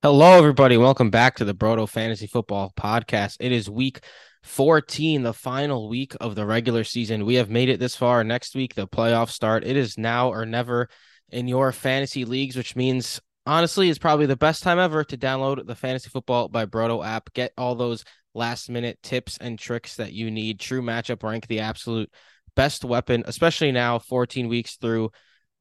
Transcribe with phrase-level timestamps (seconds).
[0.00, 0.76] Hello, everybody.
[0.76, 3.38] Welcome back to the Broto Fantasy Football Podcast.
[3.40, 4.04] It is week
[4.44, 7.26] 14, the final week of the regular season.
[7.26, 8.22] We have made it this far.
[8.22, 9.64] Next week, the playoffs start.
[9.64, 10.88] It is now or never
[11.30, 15.66] in your fantasy leagues, which means honestly, it's probably the best time ever to download
[15.66, 17.32] the Fantasy Football by Broto app.
[17.32, 18.04] Get all those
[18.34, 20.60] last minute tips and tricks that you need.
[20.60, 22.08] True matchup rank, the absolute
[22.54, 25.10] best weapon, especially now, 14 weeks through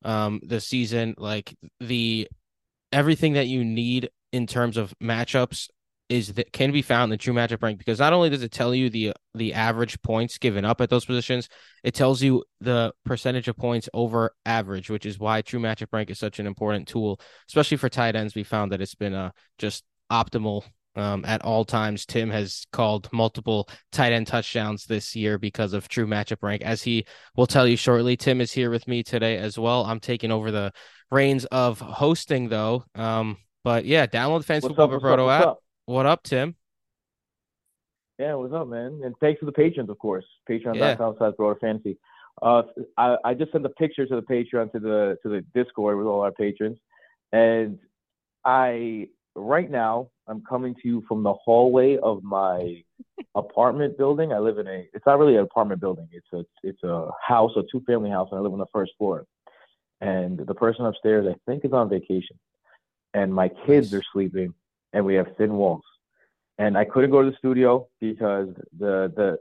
[0.06, 1.16] um, the season.
[1.18, 2.28] Like the
[2.92, 5.68] everything that you need in terms of matchups
[6.10, 8.52] is that can be found in the true matchup rank because not only does it
[8.52, 11.50] tell you the the average points given up at those positions,
[11.84, 16.10] it tells you the percentage of points over average, which is why true matchup rank
[16.10, 18.36] is such an important tool, especially for tight ends.
[18.36, 20.64] We found that it's been uh, just optimal
[20.96, 22.06] um, at all times.
[22.06, 26.82] Tim has called multiple tight end touchdowns this year because of true matchup rank, as
[26.84, 28.16] he will tell you shortly.
[28.16, 29.86] Tim is here with me today as well.
[29.86, 30.72] I'm taking over the
[31.12, 32.86] reins of hosting though.
[32.96, 35.46] Um, but yeah, download the Fantasy Football up, Broto app.
[35.46, 35.64] Up?
[35.88, 36.56] What up, Tim?
[38.18, 39.02] Yeah, what's up, man?
[39.04, 40.24] And thanks to the patrons, of course.
[40.50, 41.98] Patreon.com slash Broto Fantasy.
[42.42, 42.62] Uh,
[42.98, 46.08] I, I just sent the picture to the Patreon to the to the Discord with
[46.08, 46.78] all our patrons,
[47.34, 47.78] and
[48.46, 52.82] I right now I'm coming to you from the hallway of my
[53.36, 54.32] apartment building.
[54.32, 54.88] I live in a.
[54.94, 56.08] It's not really an apartment building.
[56.14, 58.94] It's a it's a house, a two family house, and I live on the first
[58.98, 59.26] floor.
[60.00, 62.40] And the person upstairs, I think, is on vacation
[63.14, 64.54] and my kids are sleeping
[64.94, 65.84] and we have thin walls.
[66.58, 69.38] And I couldn't go to the studio because the the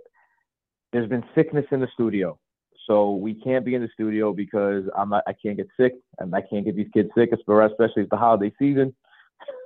[0.92, 2.38] there's been sickness in the studio.
[2.86, 6.34] So we can't be in the studio because I'm not I can't get sick and
[6.34, 8.94] I can't get these kids sick, especially it's the holiday season.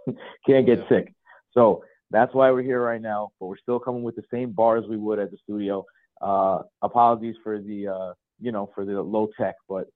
[0.46, 0.88] can't get yeah.
[0.88, 1.14] sick.
[1.52, 4.84] So that's why we're here right now, but we're still coming with the same bars
[4.88, 5.84] we would at the studio.
[6.20, 9.88] Uh, apologies for the uh, you know for the low tech, but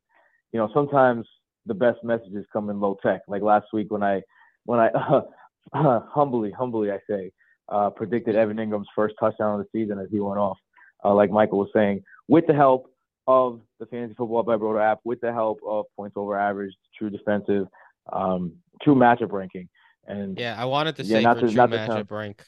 [0.53, 1.27] you know sometimes
[1.67, 3.23] the best messages come in low tech.
[3.29, 4.23] Like last week when I
[4.65, 5.23] when I uh,
[5.73, 7.33] uh, humbly humbly I say
[7.69, 10.59] uh, predicted Evan Engram's first touchdown of the season as he went off,
[11.05, 12.91] uh, like Michael was saying, with the help
[13.27, 17.08] of the Fantasy Football by Broto app, with the help of points over average, true
[17.08, 17.67] defensive,
[18.13, 18.52] um,
[18.83, 19.69] true matchup ranking.
[20.07, 22.45] And yeah, I wanted to say yeah, for to, true matchup rank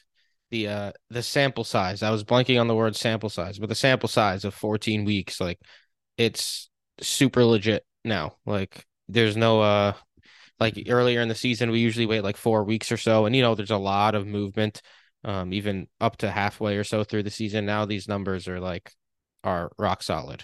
[0.50, 2.02] the uh the sample size.
[2.02, 5.40] I was blanking on the word sample size, but the sample size of 14 weeks,
[5.40, 5.58] like
[6.16, 8.36] it's super legit now.
[8.44, 9.92] Like there's no uh
[10.58, 13.42] like earlier in the season we usually wait like four weeks or so and you
[13.42, 14.82] know there's a lot of movement
[15.26, 17.66] um even up to halfway or so through the season.
[17.66, 18.92] Now these numbers are like
[19.44, 20.42] are rock solid.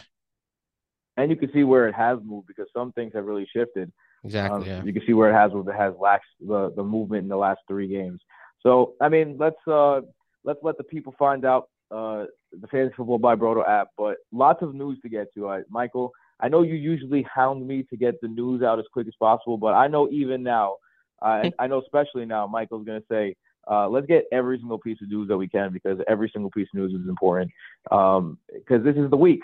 [1.16, 3.92] And you can see where it has moved because some things have really shifted.
[4.24, 4.84] Exactly um, yeah.
[4.84, 7.36] you can see where it has where it has lacked the the movement in the
[7.36, 8.20] last three games.
[8.62, 10.00] So i mean let's uh
[10.44, 14.62] let's let the people find out uh the fantasy football by broto app but lots
[14.62, 15.48] of news to get to.
[15.48, 19.06] Uh, michael I know you usually hound me to get the news out as quick
[19.06, 20.76] as possible, but I know even now,
[21.22, 23.36] uh, I know especially now, Michael's going to say,
[23.70, 26.66] uh, let's get every single piece of news that we can because every single piece
[26.74, 27.50] of news is important.
[27.84, 28.38] Because um,
[28.84, 29.40] this is the week,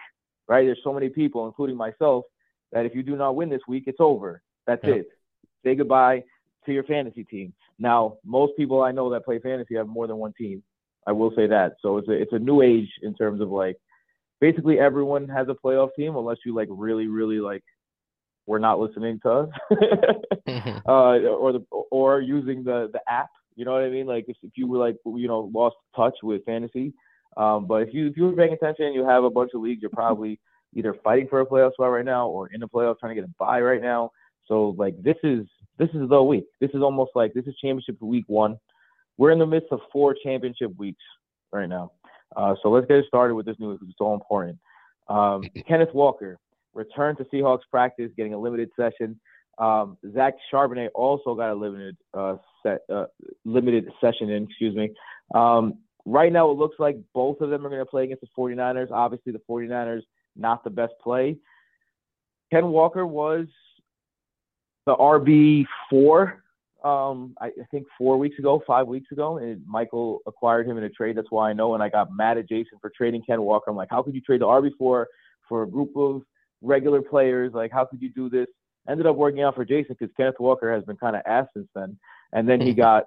[0.48, 0.66] right?
[0.66, 2.24] There's so many people, including myself,
[2.72, 4.42] that if you do not win this week, it's over.
[4.66, 4.94] That's yeah.
[4.94, 5.08] it.
[5.64, 6.24] Say goodbye
[6.66, 7.52] to your fantasy team.
[7.78, 10.64] Now, most people I know that play fantasy have more than one team.
[11.06, 11.76] I will say that.
[11.80, 13.78] So it's a it's a new age in terms of like
[14.40, 17.62] basically everyone has a playoff team unless you like really really like
[18.46, 19.48] we're not listening to us.
[20.86, 24.06] Uh, or the or using the the app you know what i mean?
[24.06, 26.94] Like if, if you were like you know lost touch with fantasy.
[27.36, 29.82] Um, but if you if you were paying attention you have a bunch of leagues
[29.82, 30.40] you're probably
[30.74, 33.28] either fighting for a playoff spot right now or in the playoffs trying to get
[33.28, 34.10] a bye right now.
[34.46, 35.44] So like this is
[35.76, 36.46] this is the week.
[36.60, 38.56] This is almost like this is championship week one.
[39.18, 41.02] We're in the midst of four championship weeks
[41.52, 41.92] right now
[42.36, 44.58] uh, so let's get started with this news because it's so important.
[45.08, 46.38] Um, Kenneth Walker
[46.74, 49.18] returned to Seahawks practice, getting a limited session.
[49.58, 53.06] Um, Zach Charbonnet also got a limited uh, set, uh,
[53.44, 54.44] limited session in.
[54.44, 54.90] Excuse me.
[55.34, 58.28] Um, right now, it looks like both of them are going to play against the
[58.38, 58.90] 49ers.
[58.92, 60.02] Obviously, the 49ers
[60.36, 61.36] not the best play.
[62.52, 63.46] Ken Walker was
[64.86, 66.42] the RB four
[66.84, 70.84] um, I, I think four weeks ago, five weeks ago, and Michael acquired him in
[70.84, 71.16] a trade.
[71.16, 71.74] That's why I know.
[71.74, 73.70] And I got mad at Jason for trading Ken Walker.
[73.70, 75.08] I'm like, how could you trade the RB four
[75.48, 76.22] for a group of
[76.62, 77.52] regular players?
[77.52, 78.46] Like, how could you do this?
[78.88, 81.68] Ended up working out for Jason because Kenneth Walker has been kind of ass since
[81.74, 81.98] then.
[82.32, 83.04] And then he got,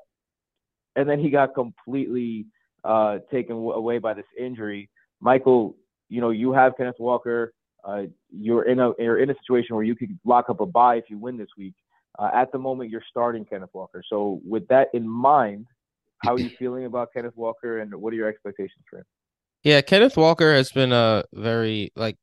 [0.96, 2.46] and then he got completely
[2.84, 4.90] uh, taken away by this injury.
[5.22, 5.76] Michael,
[6.10, 7.54] you know, you have Kenneth Walker.
[7.84, 10.96] Uh, you're in a you're in a situation where you could lock up a bye
[10.96, 11.74] if you win this week.
[12.20, 14.04] Uh, at the moment, you're starting Kenneth Walker.
[14.08, 15.68] So, with that in mind,
[16.20, 19.06] how are you feeling about Kenneth Walker, and what are your expectations for him?
[19.64, 22.18] Yeah, Kenneth Walker has been a very like,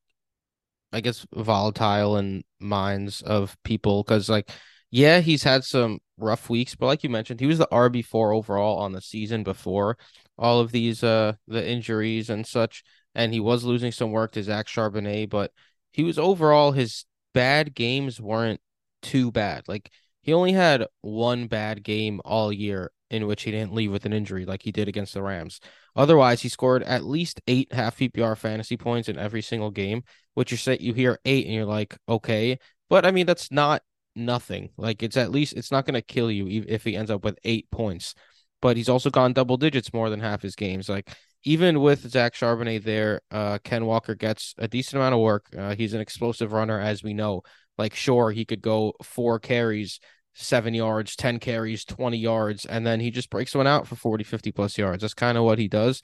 [0.93, 4.51] I guess, volatile in minds of people because like
[4.91, 8.79] Yeah, he's had some rough weeks, but like you mentioned, he was the RB4 overall
[8.79, 9.97] on the season before
[10.37, 12.83] all of these uh the injuries and such,
[13.15, 15.51] and he was losing some work to Zach Charbonnet, but
[15.93, 18.61] he was overall his bad games weren't
[19.01, 19.67] too bad.
[19.67, 19.91] Like
[20.21, 24.13] he only had one bad game all year in which he didn't leave with an
[24.13, 25.59] injury like he did against the Rams.
[25.95, 30.03] Otherwise, he scored at least eight half PPR fantasy points in every single game,
[30.35, 32.59] which you say you hear eight and you're like, okay.
[32.89, 33.81] But I mean, that's not
[34.15, 34.69] nothing.
[34.77, 37.39] Like it's at least it's not going to kill you if he ends up with
[37.43, 38.13] eight points.
[38.61, 40.89] But he's also gone double digits more than half his games.
[40.89, 41.09] Like
[41.43, 45.45] even with Zach Charbonnet there, uh, Ken Walker gets a decent amount of work.
[45.57, 47.41] Uh, he's an explosive runner, as we know.
[47.79, 50.01] Like sure, he could go four carries,
[50.35, 54.25] seven yards, 10 carries, 20 yards, and then he just breaks one out for 40,
[54.25, 55.01] 50 plus yards.
[55.01, 56.01] That's kind of what he does.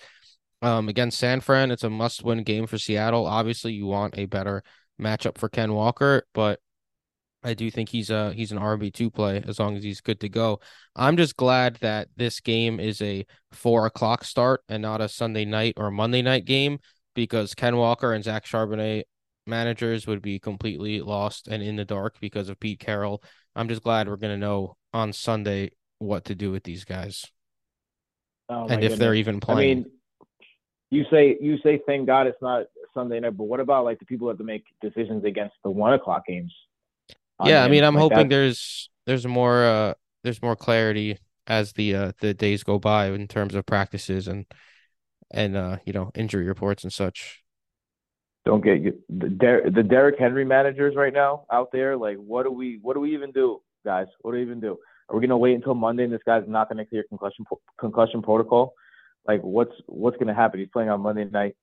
[0.62, 3.26] Um, against San Fran, it's a must win game for Seattle.
[3.26, 4.64] Obviously, you want a better
[5.00, 6.62] matchup for Ken Walker, but
[7.44, 10.22] I do think he's a he's an RB two play as long as he's good
[10.22, 10.62] to go.
[10.96, 15.44] I'm just glad that this game is a four o'clock start and not a Sunday
[15.44, 16.80] night or Monday night game
[17.14, 19.04] because Ken Walker and Zach Charbonnet
[19.48, 23.24] managers would be completely lost and in the dark because of Pete Carroll.
[23.56, 27.26] I'm just glad we're gonna know on Sunday what to do with these guys
[28.50, 29.00] Oh, and if goodness.
[29.00, 29.58] they're even playing.
[29.70, 29.86] I mean,
[30.92, 34.06] you say you say thank God it's not Sunday night, but what about like the
[34.06, 36.54] people that have to make decisions against the one o'clock games?
[37.42, 38.30] yeah, I mean, I'm Like hoping that.
[38.30, 39.94] there's there's more uh
[40.24, 44.46] there's more clarity as the uh the days go by in terms of practices and
[45.32, 47.44] and uh you know injury reports and such.
[48.46, 51.98] Don't get you the Der- the Derrick Henry managers right now out there.
[51.98, 54.06] Like, what do we what do we even do, guys?
[54.22, 54.78] What do we even do?
[55.10, 57.46] Are we gonna wait until Monday and this guy's not gonna clear concussion
[57.80, 58.74] concussion protocol?
[59.28, 60.60] Like, what's what's gonna happen?
[60.60, 61.56] He's playing on Monday night.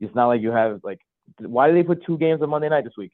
[0.00, 0.98] It's not like you have like.
[1.38, 3.12] Why do they put two games on Monday night this week?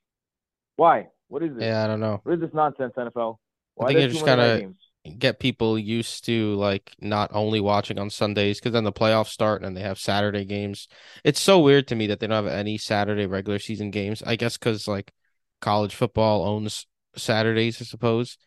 [0.76, 1.08] Why?
[1.28, 1.64] What is this?
[1.64, 2.20] Yeah, I don't know.
[2.22, 3.06] What is this nonsense, NFL?
[3.06, 4.76] I Why think are there you're two just kind games?
[4.76, 4.81] of
[5.18, 9.64] get people used to like not only watching on Sundays because then the playoffs start
[9.64, 10.86] and they have Saturday games.
[11.24, 14.22] It's so weird to me that they don't have any Saturday regular season games.
[14.24, 15.12] I guess because like
[15.60, 18.38] college football owns Saturdays, I suppose,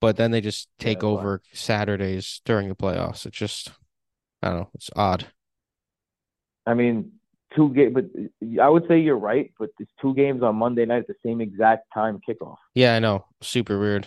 [0.00, 1.08] but then they just take why.
[1.08, 3.26] over Saturdays during the playoffs.
[3.26, 3.72] It's just
[4.42, 4.70] I don't know.
[4.74, 5.26] It's odd.
[6.66, 7.12] I mean,
[7.56, 8.06] two game, but
[8.62, 9.52] I would say you're right.
[9.58, 12.56] But it's two games on Monday night at the same exact time kickoff.
[12.74, 13.26] Yeah, I know.
[13.40, 14.06] Super weird.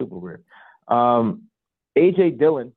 [0.00, 0.44] Super weird.
[0.88, 1.44] Um,
[1.96, 2.72] AJ Dillon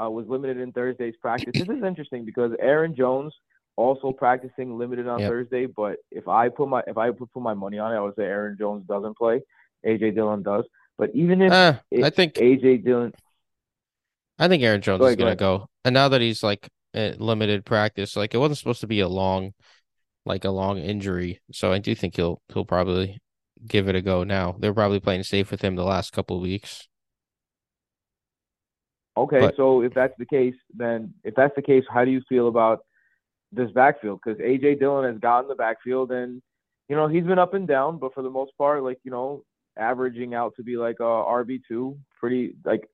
[0.00, 1.52] uh, was limited in Thursday's practice.
[1.54, 3.32] This is interesting because Aaron Jones
[3.76, 5.28] also practicing limited on Yep.
[5.30, 5.66] Thursday.
[5.66, 8.14] But if I put my if I put put my money on it, I would
[8.16, 9.42] say Aaron Jones doesn't play.
[9.86, 10.64] AJ Dillon does.
[10.98, 13.12] But even if Uh, it- I think AJ Dillon,
[14.38, 15.38] I think Aaron Jones Go is ahead, go gonna ahead.
[15.38, 15.66] go.
[15.84, 19.52] And now that he's like limited practice, like it wasn't supposed to be a long,
[20.26, 21.40] like a long injury.
[21.52, 23.18] So I do think he'll he'll probably
[23.66, 24.56] give it a go now.
[24.58, 26.88] They're probably playing safe with him the last couple of weeks.
[29.16, 29.40] okay.
[29.40, 32.48] But- so if that's the case, then if that's the case, how do you feel
[32.48, 32.84] about
[33.52, 34.20] this backfield?
[34.24, 36.42] Because AJ Dillon has gotten the backfield, and
[36.88, 39.44] you know he's been up and down, but for the most part, like you know,
[39.76, 42.88] averaging out to be like a RB two, pretty like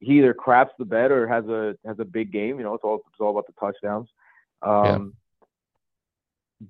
[0.00, 2.58] he either craps the bed or has a has a big game.
[2.58, 4.08] You know, it's all it's all about the touchdowns.
[4.62, 5.14] Um,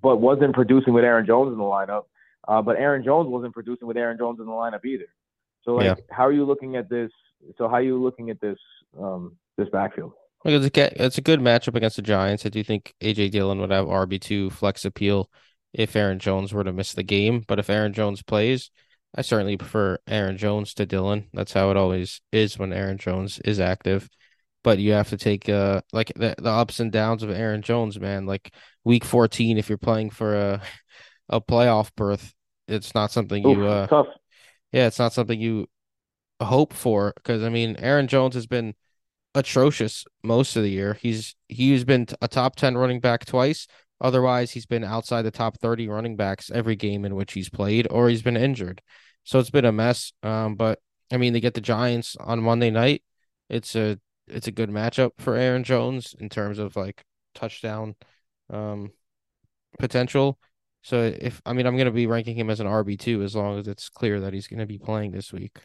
[0.02, 2.04] But wasn't producing with Aaron Jones in the lineup.
[2.46, 5.06] Uh, but Aaron Jones wasn't producing with Aaron Jones in the lineup either.
[5.64, 5.94] So like, Yeah.
[6.10, 7.10] how are you looking at this?
[7.58, 8.58] So how are you looking at this
[8.98, 10.12] um, this backfield?
[10.44, 12.44] Like it's a ga- it's a good matchup against the Giants.
[12.44, 15.30] I do think AJ Dillon would have RB two flex appeal
[15.72, 17.42] if Aaron Jones were to miss the game.
[17.46, 18.70] But if Aaron Jones plays,
[19.14, 21.28] I certainly prefer Aaron Jones to Dillon.
[21.32, 24.08] That's how it always is when Aaron Jones is active.
[24.62, 27.98] But you have to take uh like the the ups and downs of Aaron Jones,
[27.98, 28.26] man.
[28.26, 28.52] Like
[28.84, 30.62] week 14, if you're playing for a
[31.28, 32.34] a playoff berth,
[32.68, 34.06] it's not something Oof, you uh tough.
[34.72, 35.68] yeah, it's not something you
[36.40, 38.74] hope for because I mean Aaron Jones has been
[39.34, 40.94] atrocious most of the year.
[40.94, 43.66] He's he's been a top 10 running back twice.
[44.00, 47.86] Otherwise, he's been outside the top 30 running backs every game in which he's played
[47.90, 48.82] or he's been injured.
[49.24, 50.12] So it's been a mess.
[50.22, 50.80] Um, but
[51.12, 53.02] I mean, they get the Giants on Monday night.
[53.48, 57.04] It's a it's a good matchup for Aaron Jones in terms of like
[57.34, 57.94] touchdown
[58.50, 58.92] um
[59.78, 60.38] potential.
[60.84, 63.66] So if I mean I'm gonna be ranking him as an RB2 as long as
[63.66, 65.58] it's clear that he's gonna be playing this week.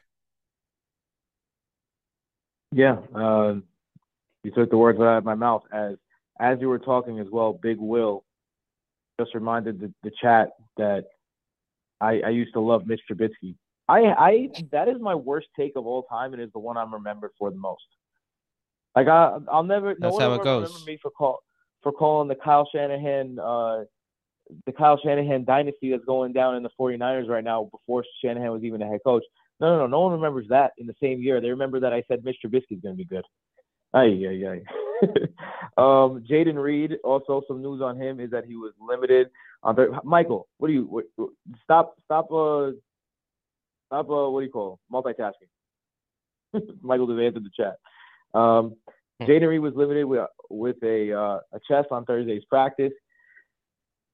[2.72, 3.64] Yeah, um,
[4.46, 5.98] you took the words out of my mouth as
[6.40, 7.52] as you were talking as well.
[7.52, 8.24] Big Will
[9.20, 11.04] just reminded the, the chat that
[12.00, 13.56] I, I used to love Mitch Trubisky.
[13.90, 16.94] I I that is my worst take of all time, and is the one I'm
[16.94, 17.84] remembered for the most.
[18.96, 20.70] Like I I'll never no That's one how it goes.
[20.70, 21.40] remember me for call
[21.84, 23.84] for calling the Kyle Shanahan uh
[24.66, 28.64] the Kyle Shanahan dynasty that's going down in the 49ers right now before Shanahan was
[28.64, 29.24] even a head coach.
[29.60, 29.88] No, no, no.
[29.88, 31.42] No one remembers that in the same year.
[31.42, 32.46] They remember that I said Mr.
[32.46, 33.26] Trubisky's going to be good.
[33.94, 34.62] Ay, ay, ay.
[35.78, 39.30] um, Jayden Reed, also some news on him is that he was limited.
[39.64, 41.06] On the, Michael, what do you what,
[41.64, 42.72] stop stop uh
[43.88, 44.94] stop uh what do you call it?
[44.94, 46.62] multitasking?
[46.82, 47.76] Michael just answered the chat.
[48.34, 48.76] Um,
[49.20, 49.26] hmm.
[49.26, 52.94] Jayden Reed was limited with with a uh, a chest on Thursday's practice.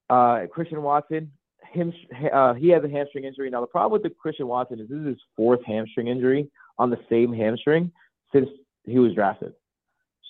[0.08, 1.30] Uh, Christian Watson,
[1.72, 1.92] him
[2.32, 3.50] uh, he has a hamstring injury.
[3.50, 6.48] Now the problem with the Christian Watson is this is his fourth hamstring injury
[6.78, 7.90] on the same hamstring
[8.32, 8.48] since
[8.84, 9.52] he was drafted.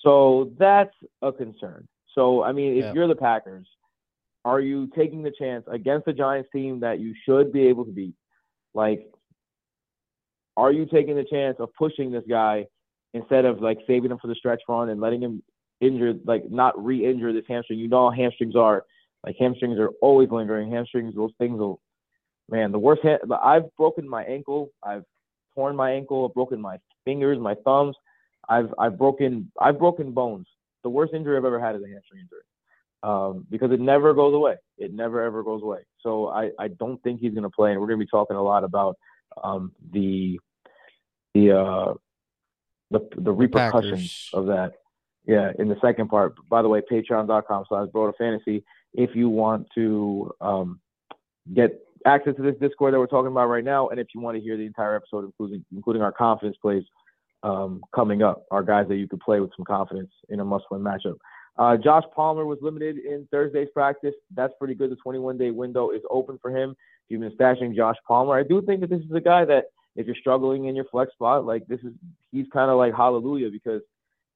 [0.03, 1.87] So that's a concern.
[2.15, 2.93] So I mean, if yeah.
[2.93, 3.67] you're the Packers,
[4.45, 7.91] are you taking the chance against the Giants team that you should be able to
[7.91, 8.15] beat?
[8.73, 9.11] Like,
[10.55, 12.65] are you taking the chance of pushing this guy
[13.13, 15.43] instead of like saving him for the stretch run and letting him
[15.81, 17.79] injure, like not re-injure this hamstring?
[17.79, 18.85] You know how hamstrings are.
[19.27, 20.71] Like hamstrings are always lingering.
[20.71, 21.81] Hamstrings, those things will,
[22.49, 23.01] man, the worst.
[23.03, 24.69] Ha- I've broken my ankle.
[24.81, 25.03] I've
[25.53, 26.25] torn my ankle.
[26.25, 27.97] I've broken my fingers, my thumbs.
[28.47, 30.47] I've I've broken I've broken bones.
[30.83, 32.39] The worst injury I've ever had is a hamstring injury.
[33.03, 34.55] Um, because it never goes away.
[34.77, 35.79] It never ever goes away.
[35.99, 38.37] So I, I don't think he's going to play, and we're going to be talking
[38.37, 38.95] a lot about
[39.43, 40.39] um, the
[41.33, 41.93] the uh,
[42.91, 44.29] the the repercussions Packers.
[44.33, 44.71] of that.
[45.25, 46.35] Yeah, in the second part.
[46.47, 48.63] By the way, patreon.com slash broto fantasy
[48.97, 50.81] if you want to um,
[51.55, 54.35] get access to this Discord that we're talking about right now, and if you want
[54.35, 56.83] to hear the entire episode, including including our confidence plays
[57.43, 60.81] um, coming up, our guys that you could play with some confidence in a must-win
[60.81, 61.17] matchup.
[61.57, 64.13] Uh, Josh Palmer was limited in Thursday's practice.
[64.35, 64.91] That's pretty good.
[64.91, 66.71] The 21 day window is open for him.
[66.71, 66.75] If
[67.09, 70.07] you've been stashing Josh Palmer, I do think that this is a guy that if
[70.07, 71.93] you're struggling in your flex spot, like this is
[72.31, 73.81] he's kind of like hallelujah because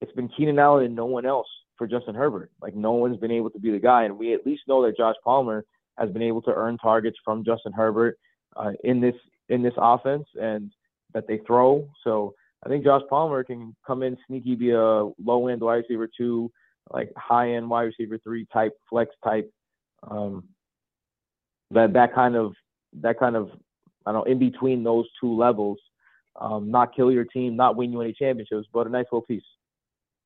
[0.02, 1.48] it's been Keenan Allen and no one else
[1.82, 2.52] for Justin Herbert.
[2.62, 4.96] Like no one's been able to be the guy, and we at least know that
[4.96, 5.66] Josh Palmer
[5.98, 8.20] has been able to earn targets from Justin Herbert
[8.56, 9.16] uh, in this
[9.50, 10.72] in this offense and
[11.16, 11.90] that they throw.
[12.04, 16.08] So I think Josh Palmer can come in sneaky, be a low end wide receiver
[16.16, 16.52] two,
[16.94, 19.52] like high end wide receiver three type, flex type.
[20.08, 20.44] Um,
[21.72, 22.54] that that kind of
[23.02, 23.50] that kind of
[24.06, 25.80] I don't know in between those two levels.
[26.40, 29.42] Um, not kill your team, not win you any championships, but a nice little piece.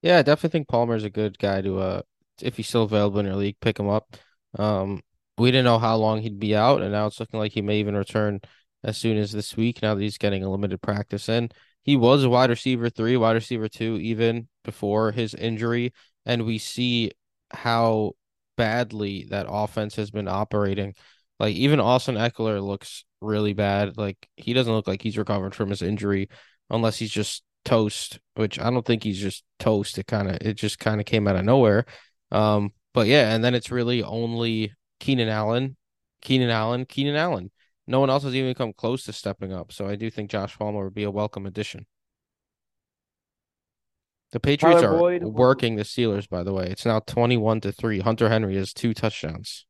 [0.06, 2.02] Yeah, I definitely think Palmer's a good guy to uh
[2.40, 4.16] if he's still available in your league, pick him up.
[4.60, 5.02] Um,
[5.40, 7.80] we didn't know how long he'd be out, and now it's looking like he may
[7.80, 8.40] even return
[8.84, 9.82] as soon as this week.
[9.82, 11.50] Now that he's getting a limited practice in,
[11.82, 15.92] he was a wide receiver three, wide receiver two, even before his injury,
[16.24, 17.10] and we see
[17.50, 18.12] how
[18.58, 20.94] badly that offense has been operating.
[21.40, 23.98] Like even Austin Ekeler looks really bad.
[23.98, 26.30] Like he doesn't look like he's recovered from his injury,
[26.70, 28.20] unless he's just toast.
[28.36, 29.98] Which I don't think he's just toast.
[29.98, 31.86] It kind of it just kind of came out of nowhere.
[32.32, 35.76] Um, but yeah, and then it's really only Keenan Allen,
[36.22, 37.52] Keenan Allen, Keenan Allen.
[37.88, 39.72] No one else has even come close to stepping up.
[39.72, 41.86] So I do think Josh Palmer would be a welcome addition.
[44.32, 45.24] The Patriots Tyler are Boyd.
[45.24, 46.68] working the Steelers, by the way.
[46.68, 48.00] It's now 21 to 3.
[48.00, 49.66] Hunter Henry has two touchdowns.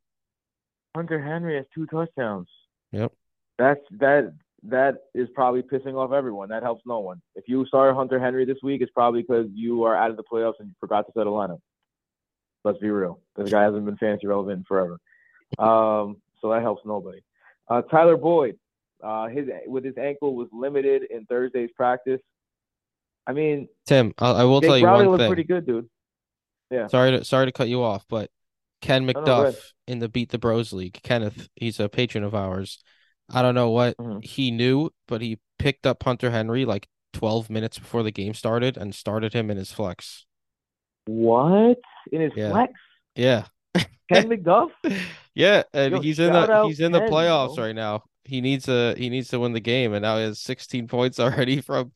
[0.95, 2.47] Hunter Henry has two touchdowns.
[2.91, 3.11] Yep.
[3.57, 4.33] That's that
[4.69, 6.49] that is probably pissing off everyone.
[6.49, 7.21] That helps no one.
[7.35, 10.23] If you start Hunter Henry this week, it's probably because you are out of the
[10.23, 11.59] playoffs and you forgot to set a lineup.
[12.63, 13.19] Let's be real.
[13.35, 14.97] This guy hasn't been fantasy relevant forever.
[15.59, 17.19] Um, so that helps nobody.
[17.69, 18.57] Uh, Tyler Boyd,
[19.03, 22.21] uh, his with his ankle was limited in Thursday's practice.
[23.27, 25.29] I mean, Tim, I, I will Jake tell you Browning one thing.
[25.29, 25.89] Pretty good, dude.
[26.71, 26.87] Yeah.
[26.87, 28.31] Sorry to sorry to cut you off, but
[28.81, 29.55] Ken McDuff no, no,
[29.87, 32.83] in the Beat the Bros League, Kenneth, he's a patron of ours.
[33.29, 34.19] I don't know what mm-hmm.
[34.21, 38.77] he knew, but he picked up Hunter Henry like 12 minutes before the game started
[38.77, 40.25] and started him in his flex.
[41.05, 41.79] What?
[42.11, 42.51] In his yeah.
[42.51, 42.73] flex?
[43.15, 43.45] Yeah.
[43.75, 43.87] Ken
[44.29, 44.69] McDuff?
[45.33, 47.65] yeah, and Yo, he's in the he's in the playoffs bro.
[47.65, 48.03] right now.
[48.23, 51.19] He needs a he needs to win the game, and now he has 16 points
[51.19, 51.91] already from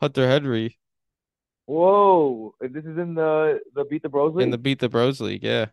[0.00, 0.78] Hunter Henry.
[1.66, 2.54] Whoa!
[2.60, 4.44] This is in the the Beat the Bros League.
[4.44, 5.66] In the Beat the Bros League, yeah.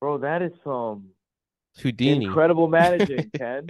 [0.00, 1.10] Bro, that is some
[1.80, 2.24] Houdini.
[2.24, 3.68] Incredible managing, Ken.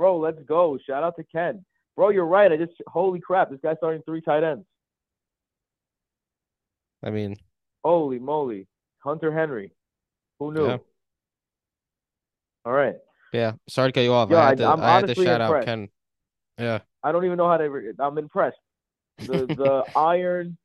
[0.00, 0.78] Bro, let's go.
[0.86, 1.62] Shout out to Ken.
[1.94, 2.50] Bro, you're right.
[2.50, 4.64] I just holy crap, this guy's starting three tight ends.
[7.04, 7.36] I mean,
[7.84, 8.66] holy moly,
[9.00, 9.72] Hunter Henry.
[10.38, 10.68] Who knew?
[10.68, 10.78] Yeah.
[12.64, 12.94] All right.
[13.34, 13.52] Yeah.
[13.68, 14.30] Sorry to cut you off.
[14.30, 15.52] Yeah, I had to, I, I had to shout impressed.
[15.52, 15.88] out Ken.
[16.58, 16.78] Yeah.
[17.04, 17.94] I don't even know how to.
[17.98, 18.56] I'm impressed.
[19.18, 20.56] The the iron,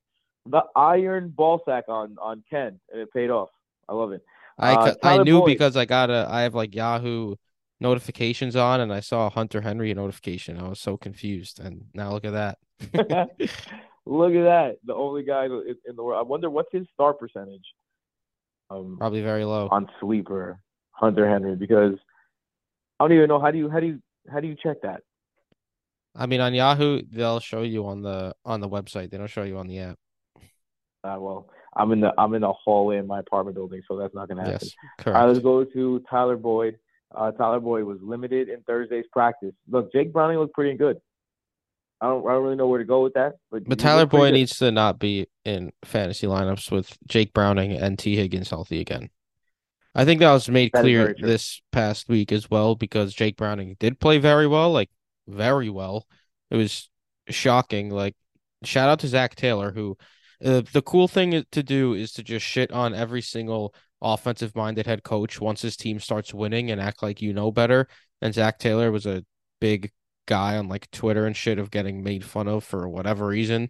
[0.45, 3.49] the iron ball sack on on Ken, and it paid off.
[3.89, 4.23] I love it.
[4.57, 5.47] I uh, I knew Boyd.
[5.47, 7.35] because I got a I have like Yahoo
[7.79, 10.59] notifications on, and I saw a Hunter Henry notification.
[10.59, 12.57] I was so confused, and now look at that.
[14.05, 14.77] look at that.
[14.85, 16.19] The only guy in the world.
[16.19, 17.65] I wonder what's his star percentage.
[18.69, 20.59] Um, Probably very low on sleeper
[20.91, 21.93] Hunter Henry because
[22.99, 24.01] I don't even know how do you how do you
[24.31, 25.01] how do you check that?
[26.15, 29.11] I mean, on Yahoo, they'll show you on the on the website.
[29.11, 29.99] They don't show you on the app.
[31.03, 34.15] Uh, well, I'm in the I'm in the hallway in my apartment building, so that's
[34.15, 34.67] not going to happen.
[34.67, 35.15] Yes, correct.
[35.15, 36.77] All right, let's go to Tyler Boyd.
[37.13, 39.53] Uh, Tyler Boyd was limited in Thursday's practice.
[39.69, 40.97] Look, Jake Browning looked pretty good.
[42.01, 44.33] I don't I don't really know where to go with that, but But Tyler Boyd
[44.33, 48.15] needs to not be in fantasy lineups with Jake Browning and T.
[48.15, 49.09] Higgins healthy again.
[49.93, 53.77] I think that was made That clear this past week as well because Jake Browning
[53.79, 54.89] did play very well, like
[55.27, 56.05] very well.
[56.51, 56.89] It was
[57.29, 57.89] shocking.
[57.89, 58.15] Like,
[58.63, 59.97] shout out to Zac Taylor, who
[60.43, 63.73] uh, the cool thing to do is to just shit on every single
[64.05, 67.87] offensive minded head coach once his team starts winning and act like you know better.
[68.21, 69.25] And Zac Taylor was a
[69.59, 69.91] big
[70.27, 73.69] guy on like Twitter and shit of getting made fun of for whatever reason.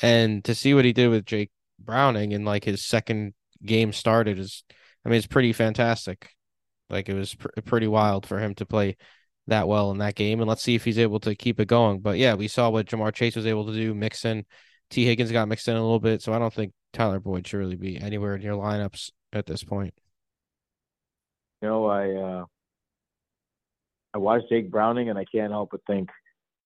[0.00, 4.38] And to see what he did with Jake Browning in like his second game started
[4.38, 4.64] is,
[5.04, 6.30] I mean, it's pretty fantastic.
[6.88, 8.96] Like it was pr- pretty wild for him to play
[9.46, 10.40] that well in that game.
[10.40, 12.00] And let's see if he's able to keep it going.
[12.00, 13.94] But yeah, we saw what Ja'Marr Chase was able to do.
[13.94, 14.46] Mixon,
[14.90, 15.04] T.
[15.04, 16.22] Higgins got mixed in a little bit.
[16.22, 19.62] So I don't think Tyler Boyd should really be anywhere in your lineups at this
[19.64, 19.94] point.
[21.62, 22.44] You know, I uh,
[24.14, 26.08] I watched Jake Browning, and I can't help but think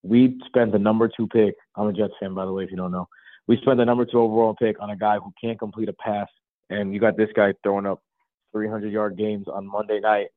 [0.02, 1.55] we spent the number two pick.
[1.76, 3.09] I'm a Jets fan, by the way, if you don't know.
[3.47, 6.29] We spent the number two overall pick on a guy who can't complete a pass,
[6.71, 8.02] and you got this guy throwing up
[8.52, 10.29] 300 yard games on Monday night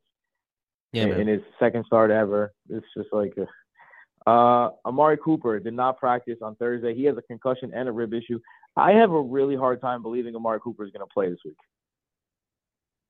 [0.91, 2.53] Yeah, in, in his second start ever.
[2.69, 6.95] It's just like, uh, uh, Amari Cooper did not practice on Thursday.
[6.95, 8.39] He has a concussion and a rib issue.
[8.75, 11.57] I have a really hard time believing Amari Cooper is going to play this week.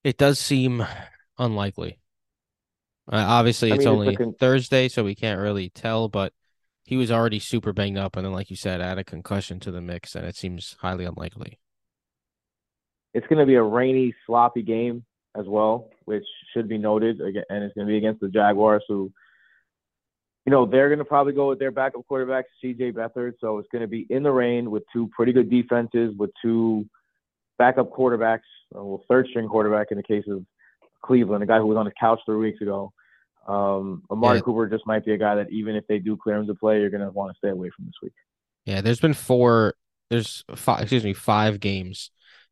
[0.03, 0.85] It does seem
[1.37, 1.99] unlikely.
[3.11, 6.07] Uh, obviously, I it's mean, only a con- Thursday, so we can't really tell.
[6.07, 6.33] But
[6.85, 9.71] he was already super banged up, and then, like you said, add a concussion to
[9.71, 11.59] the mix, and it seems highly unlikely.
[13.13, 15.05] It's going to be a rainy, sloppy game
[15.35, 17.19] as well, which should be noted.
[17.19, 19.11] And it's going to be against the Jaguars, who,
[20.45, 22.93] you know, they're going to probably go with their backup quarterback, C.J.
[22.93, 23.33] Beathard.
[23.39, 26.85] So it's going to be in the rain with two pretty good defenses, with two
[27.63, 30.45] backup quarterbacks, well, third string quarterback in the case of
[31.01, 32.91] Cleveland, a guy who was on his couch three weeks ago.
[33.47, 34.41] Um, Amari Yeah.
[34.41, 36.79] Cooper just might be a guy that even if they do clear him to play,
[36.79, 38.13] you're going to want to stay away from this week.
[38.65, 39.75] Yeah, there's been four.
[40.09, 40.81] There's five.
[40.81, 42.11] Excuse me, five games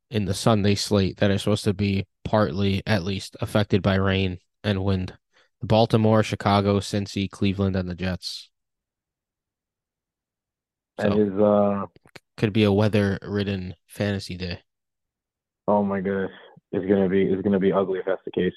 [0.10, 4.39] in the Sunday slate that are supposed to be partly, at least, affected by rain
[4.63, 5.13] and wind.
[5.62, 8.50] Baltimore, Chicago, Cincy, Cleveland, and the Jets.
[10.97, 11.86] And So uh,
[12.38, 14.60] could be a weather-ridden fantasy day.
[15.67, 16.32] Oh my goodness,
[16.71, 18.54] it's gonna be it's gonna be ugly if that's the case.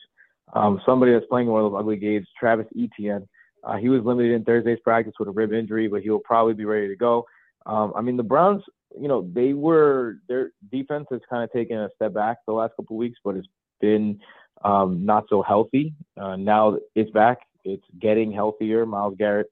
[0.53, 3.27] Um, somebody that's playing one of those ugly games, Travis Etienne.
[3.65, 6.67] Uh, he was limited in Thursday's practice with a rib injury, but he'll probably be
[6.67, 7.25] ready to go.
[7.67, 8.63] Um, I mean, the Browns,
[8.99, 12.75] you know, they were their defense has kind of taken a step back the last
[12.77, 13.49] couple of weeks, but it's
[13.81, 14.21] been
[14.65, 15.95] um, not so healthy.
[16.21, 17.39] Uh, now it's back.
[17.65, 18.85] It's getting healthier.
[18.85, 19.51] Myles Garrett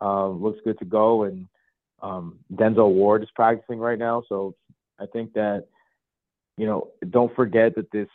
[0.00, 1.46] um, looks good to go, and
[2.02, 4.24] um, Denzel Ward is practicing right now.
[4.28, 4.54] So
[4.98, 5.66] I think that
[6.56, 8.08] you know, don't forget that this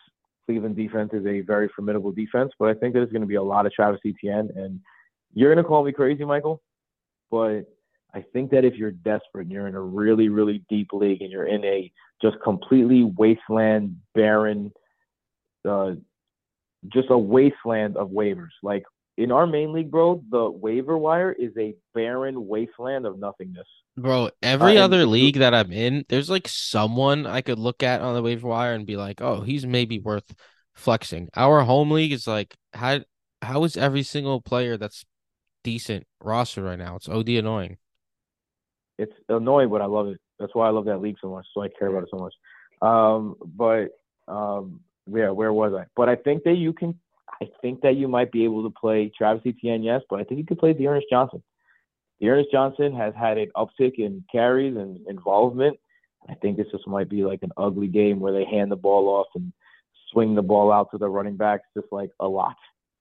[0.46, 3.44] Cleveland defense is a very formidable defense, but I think there's going to be a
[3.44, 4.50] lot of Travis Etienne.
[4.56, 4.80] And
[5.34, 6.62] you're going to call me crazy, Michael,
[7.30, 7.64] but
[8.14, 11.32] I think that if you're desperate and you're in a really, really deep league and
[11.32, 14.72] you're in a just completely wasteland, barren,
[15.68, 15.92] uh,
[16.88, 18.56] just a wasteland of waivers.
[18.64, 18.84] Like
[19.18, 23.68] in our main league, bro, the waiver wire is a barren wasteland of nothingness.
[23.98, 28.02] Bro, every and other league that I'm in, there's like someone I could look at
[28.02, 30.36] on the waiver wire and be like, oh, he's maybe worth
[30.76, 31.30] flexing.
[31.36, 33.00] Our home league is like, how
[33.42, 35.04] how is every single player that's
[35.64, 36.96] decent roster right now?
[36.98, 37.78] It's OD annoying.
[38.98, 40.20] it's annoying, but I love it.
[40.40, 41.46] That's why I love that league so much.
[41.54, 42.34] So I care about it so much.
[42.82, 43.90] Um, but
[44.28, 45.86] um, yeah, where was I?
[45.96, 47.00] But I think that you can.
[47.42, 50.40] I think that you might be able to play Travis Etienne, yes, but I think
[50.40, 51.44] you could play D'Ernest Johnson.
[52.22, 55.78] D'Ernest Johnson has had an uptick in carries and involvement.
[56.30, 59.08] I think this just might be like an ugly game where they hand the ball
[59.08, 59.54] off and
[60.12, 62.56] swing the ball out to the running backs just like a lot.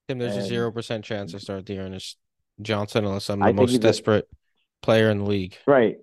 [0.09, 2.19] Tim, there's a zero percent chance I start D'Ernest
[2.61, 4.29] Johnson unless I'm the I most he's a- desperate
[4.83, 5.57] player in the league.
[5.67, 5.99] Right.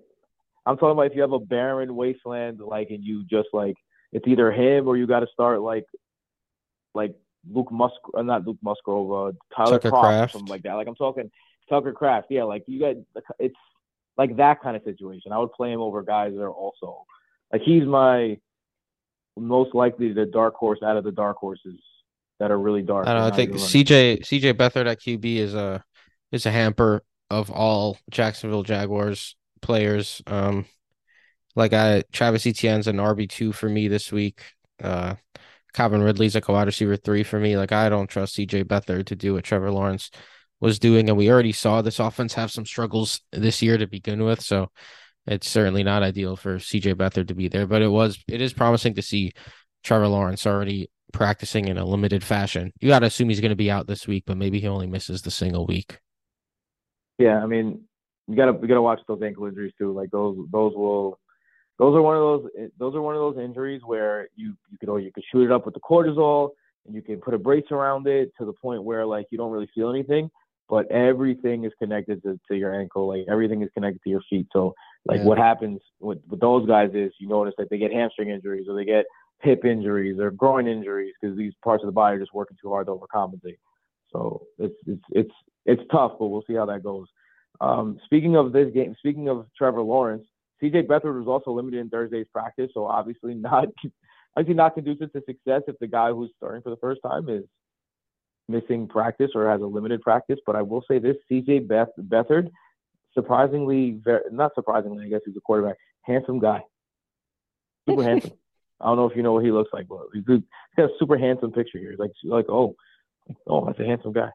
[0.66, 3.76] I'm talking about if you have a barren wasteland, like, and you just like
[4.12, 5.84] it's either him or you got to start like,
[6.94, 7.14] like
[7.50, 10.32] Luke Musk, uh, not Luke Musgrave, uh, Tyler Tucker Croft, or Kraft.
[10.32, 10.74] something like that.
[10.74, 11.30] Like I'm talking
[11.68, 12.28] Tucker Kraft.
[12.30, 12.96] Yeah, like you got
[13.38, 13.56] it's
[14.16, 15.32] like that kind of situation.
[15.32, 17.04] I would play him over guys that are also
[17.52, 18.38] like he's my
[19.36, 21.80] most likely the dark horse out of the dark horses
[22.38, 23.06] that are really dark.
[23.06, 23.28] I don't know.
[23.28, 23.52] I think.
[23.52, 25.82] CJ CJ Beathard at QB is a
[26.32, 30.22] is a hamper of all Jacksonville Jaguars players.
[30.26, 30.66] Um,
[31.56, 34.40] like I Travis Etienne's an RB two for me this week.
[34.82, 35.14] Uh,
[35.74, 37.56] Calvin Ridley's like a wide receiver three for me.
[37.56, 40.10] Like I don't trust CJ Beathard to do what Trevor Lawrence
[40.60, 44.24] was doing, and we already saw this offense have some struggles this year to begin
[44.24, 44.40] with.
[44.40, 44.70] So
[45.26, 48.52] it's certainly not ideal for CJ Beathard to be there, but it was it is
[48.52, 49.32] promising to see
[49.82, 52.72] Trevor Lawrence already practicing in a limited fashion.
[52.80, 54.86] You got to assume he's going to be out this week, but maybe he only
[54.86, 55.98] misses the single week.
[57.18, 57.84] Yeah, I mean,
[58.26, 59.92] you gotta you gotta watch those ankle injuries too.
[59.92, 61.18] Like those those will
[61.78, 64.88] those are one of those those are one of those injuries where you you could
[64.88, 66.50] or you could shoot it up with the cortisol
[66.86, 69.50] and you can put a brace around it to the point where like you don't
[69.50, 70.30] really feel anything,
[70.68, 74.46] but everything is connected to, to your ankle, like everything is connected to your feet.
[74.52, 74.74] So
[75.06, 75.24] like yeah.
[75.24, 78.76] what happens with, with those guys is you notice that they get hamstring injuries or
[78.76, 79.06] they get
[79.40, 82.70] hip injuries or groin injuries because these parts of the body are just working too
[82.70, 83.58] hard to overcompensate.
[84.10, 85.34] So it's it's it's
[85.66, 87.08] it's tough, but we'll see how that goes.
[87.60, 90.26] Um, speaking of this game, speaking of Trevor Lawrence,
[90.64, 93.68] CJ Beathard was also limited in Thursday's practice, so obviously not
[94.36, 97.44] obviously not conducive to success if the guy who's starting for the first time is
[98.48, 100.38] missing practice or has a limited practice.
[100.46, 102.50] But I will say this: CJ Beth Beathard,
[103.12, 106.62] surprisingly, very, not surprisingly, I guess he's a quarterback, handsome guy,
[107.88, 108.32] super handsome.
[108.80, 110.40] I don't know if you know what he looks like, but he's, he's
[110.76, 111.94] got a super handsome picture here.
[111.98, 112.74] Like, like oh,
[113.46, 114.30] oh, that's a handsome guy.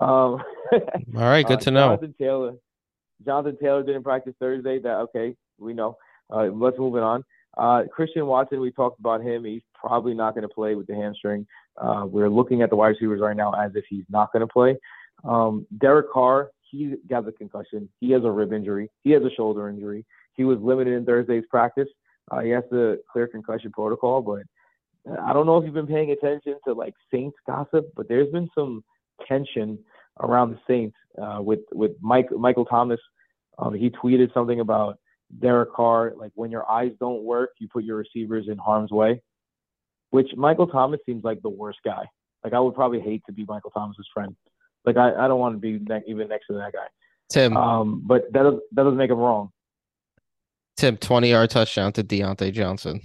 [0.00, 0.42] Um,
[0.72, 0.82] All
[1.14, 1.88] right, good uh, to know.
[1.88, 2.54] Jonathan Taylor,
[3.24, 4.78] Jonathan Taylor didn't practice Thursday.
[4.78, 5.96] That okay, we know.
[6.32, 7.24] Uh, let's move it on.
[7.56, 9.44] Uh, Christian Watson, we talked about him.
[9.44, 11.46] He's probably not going to play with the hamstring.
[11.76, 14.52] Uh, we're looking at the wide receivers right now as if he's not going to
[14.52, 14.76] play.
[15.24, 17.88] Um, Derek Carr, he got the concussion.
[18.00, 18.90] He has a rib injury.
[19.02, 20.04] He has a shoulder injury.
[20.34, 21.88] He was limited in Thursday's practice.
[22.30, 24.42] Uh, he has to clear concussion protocol, but
[25.22, 28.48] I don't know if you've been paying attention to like Saints gossip, but there's been
[28.54, 28.82] some
[29.28, 29.78] tension
[30.20, 33.00] around the Saints uh, with with Mike Michael Thomas.
[33.58, 34.98] Um, he tweeted something about
[35.40, 39.22] Derek Carr, like when your eyes don't work, you put your receivers in harm's way.
[40.10, 42.04] Which Michael Thomas seems like the worst guy.
[42.44, 44.36] Like I would probably hate to be Michael Thomas's friend.
[44.84, 46.86] Like I, I don't want to be ne- even next to that guy.
[47.30, 47.56] Tim.
[47.56, 49.50] Um, but that doesn't, that doesn't make him wrong.
[50.76, 53.00] Tim, 20 yard touchdown to Diontae Johnson.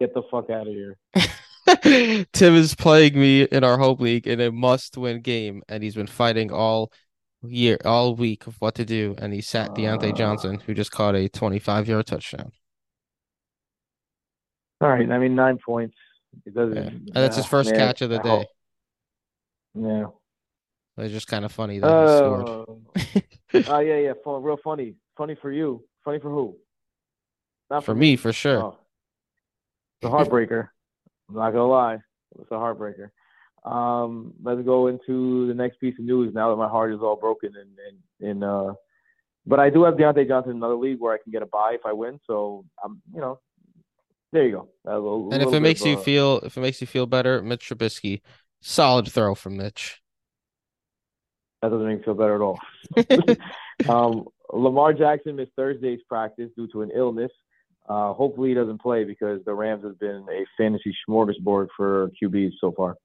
[0.00, 0.98] Get the fuck out of here.
[2.32, 5.94] Tim is playing me in our hope league in a must win game, and he's
[5.94, 6.92] been fighting all
[7.52, 9.14] year, all week of what to do.
[9.18, 12.52] And he sat Diontae uh, Johnson, who just caught a 25 yard touchdown.
[14.80, 15.10] All right.
[15.10, 15.96] I mean, nine points.
[16.44, 16.88] It doesn't, yeah.
[16.88, 18.46] And that's his first man, catch of the day.
[19.74, 20.06] Yeah.
[20.98, 23.22] It's just kind of funny that uh, he scored.
[23.54, 24.96] Oh uh, yeah, yeah, fun, real funny.
[25.16, 25.84] Funny for you.
[26.04, 26.56] Funny for who?
[27.70, 28.62] Not for, for me, for sure.
[28.62, 28.78] Oh.
[30.02, 30.68] It's a heartbreaker.
[31.28, 31.98] I'm not gonna lie,
[32.38, 33.10] it's a heartbreaker.
[33.66, 37.16] Um, let's go into the next piece of news now that my heart is all
[37.16, 37.70] broken and
[38.20, 38.74] and, and uh,
[39.46, 41.74] but I do have Diontae Johnson in another league where I can get a bye
[41.74, 42.18] if I win.
[42.26, 43.38] So I'm, you know,
[44.32, 44.68] there you go.
[44.84, 47.40] Little, and if it makes of, you uh, feel, if it makes you feel better,
[47.42, 48.22] Mitch Trubisky,
[48.60, 50.02] solid throw from Mitch.
[51.62, 52.58] That doesn't make me feel better at all.
[53.88, 57.30] um, Lamar Jackson missed Thursday's practice due to an illness.
[57.88, 62.52] Uh, hopefully he doesn't play because the Rams have been a fantasy smorgasbord for QBs
[62.60, 62.96] so far.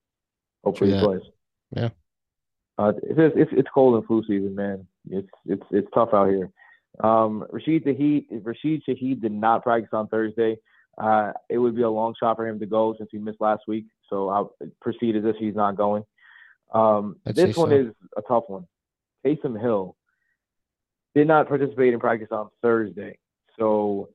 [0.64, 1.22] Hopefully he plays.
[1.76, 1.90] Yeah.
[2.78, 4.88] Uh, it's, it's it's cold and flu season, man.
[5.10, 6.50] It's it's it's tough out here.
[7.04, 10.58] Um, Rashid Shaheed Rashid Shaheed did not practice on Thursday.
[10.98, 13.64] Uh, it would be a long shot for him to go since he missed last
[13.68, 13.86] week.
[14.10, 16.04] So I'll proceed as if he's not going.
[16.74, 17.76] Um, this one so.
[17.76, 18.68] is a tough one.
[19.26, 19.96] Taysom Hill
[21.16, 23.18] did not participate in practice on Thursday.
[23.60, 24.10] So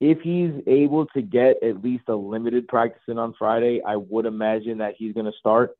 [0.00, 4.26] if he's able to get at least a limited practice in on Friday, I would
[4.26, 5.76] imagine that he's going to start.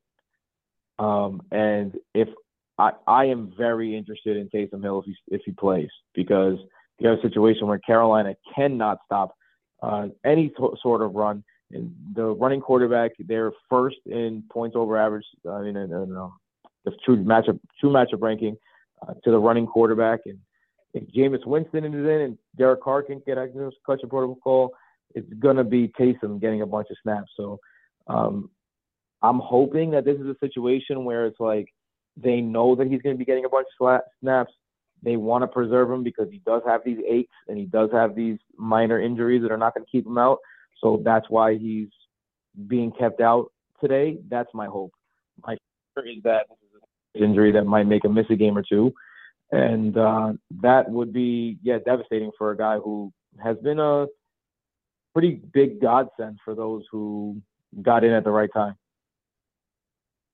[0.98, 2.28] Um, and if
[2.78, 6.58] I, I am very interested in Taysom Hill if he if he plays because
[6.98, 9.34] you have a situation where Carolina cannot stop
[9.82, 11.44] uh, any t- sort of run.
[11.72, 15.26] And the running quarterback, they're first in points over average.
[15.48, 16.28] I mean, in, in, uh,
[16.84, 18.56] the true matchup, true matchup ranking
[19.02, 20.20] uh, to the running quarterback.
[20.26, 20.38] And
[20.96, 24.72] if Jameis Winston is in and Derek Carr can get a concussion protocol,
[25.14, 27.30] it's gonna be Taysom getting a bunch of snaps.
[27.36, 27.60] So
[28.06, 28.50] um,
[29.22, 31.68] I'm hoping that this is a situation where it's like
[32.16, 34.52] they know that he's gonna be getting a bunch of snaps.
[35.02, 38.14] They want to preserve him because he does have these aches and he does have
[38.14, 40.38] these minor injuries that are not going to keep him out.
[40.80, 41.88] So that's why he's
[42.66, 44.18] being kept out today.
[44.30, 44.92] That's my hope.
[45.46, 45.58] My
[45.94, 46.82] fear is that this is
[47.14, 48.94] an injury that might make him miss a game or two
[49.52, 50.32] and uh,
[50.62, 54.06] that would be yeah devastating for a guy who has been a
[55.12, 57.40] pretty big godsend for those who
[57.82, 58.74] got in at the right time.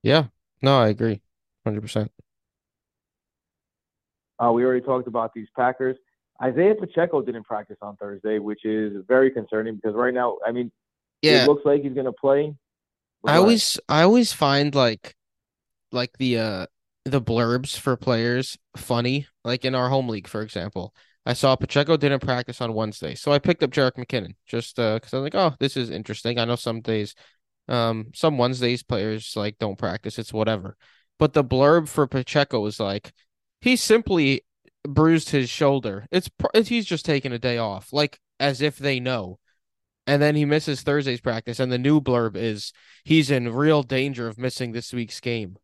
[0.02, 0.26] Yeah,
[0.60, 1.20] no, I agree,
[1.64, 2.10] hundred percent.
[4.42, 5.96] Uh, we already talked about these Packers.
[6.42, 10.72] Isaiah Pacheco didn't practice on Thursday, which is very concerning because right now, I mean,
[11.20, 11.44] yeah.
[11.44, 12.54] it looks like he's going to play.
[13.24, 15.14] I always, I always find like,
[15.92, 16.66] like the uh
[17.04, 19.26] the blurbs for players funny.
[19.44, 23.32] Like in our home league, for example, I saw Pacheco didn't practice on Wednesday, so
[23.32, 26.38] I picked up Jerick McKinnon just because uh, I'm like, oh, this is interesting.
[26.38, 27.14] I know some days,
[27.68, 30.18] um, some Wednesdays players like don't practice.
[30.18, 30.76] It's whatever.
[31.18, 33.12] But the blurb for Pacheco was like,
[33.60, 34.42] he simply
[34.84, 36.06] bruised his shoulder.
[36.10, 36.28] It's
[36.64, 39.38] he's just taking a day off, like as if they know.
[40.04, 42.72] And then he misses Thursday's practice, and the new blurb is
[43.04, 45.56] he's in real danger of missing this week's game.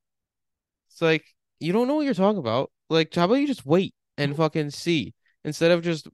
[0.98, 1.24] It's like
[1.60, 2.72] you don't know what you're talking about.
[2.90, 4.42] Like, how about you just wait and mm-hmm.
[4.42, 6.08] fucking see instead of just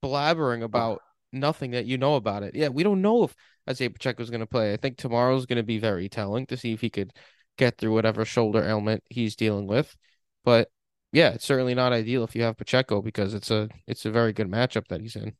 [0.00, 1.00] blabbering about
[1.32, 2.54] nothing that you know about it.
[2.54, 3.34] Yeah, we don't know if
[3.68, 4.72] Isaiah Pacheco is going to play.
[4.72, 7.12] I think tomorrow's going to be very telling to see if he could
[7.56, 9.96] get through whatever shoulder ailment he's dealing with.
[10.44, 10.68] But
[11.12, 14.32] yeah, it's certainly not ideal if you have Pacheco because it's a it's a very
[14.32, 15.32] good matchup that he's in.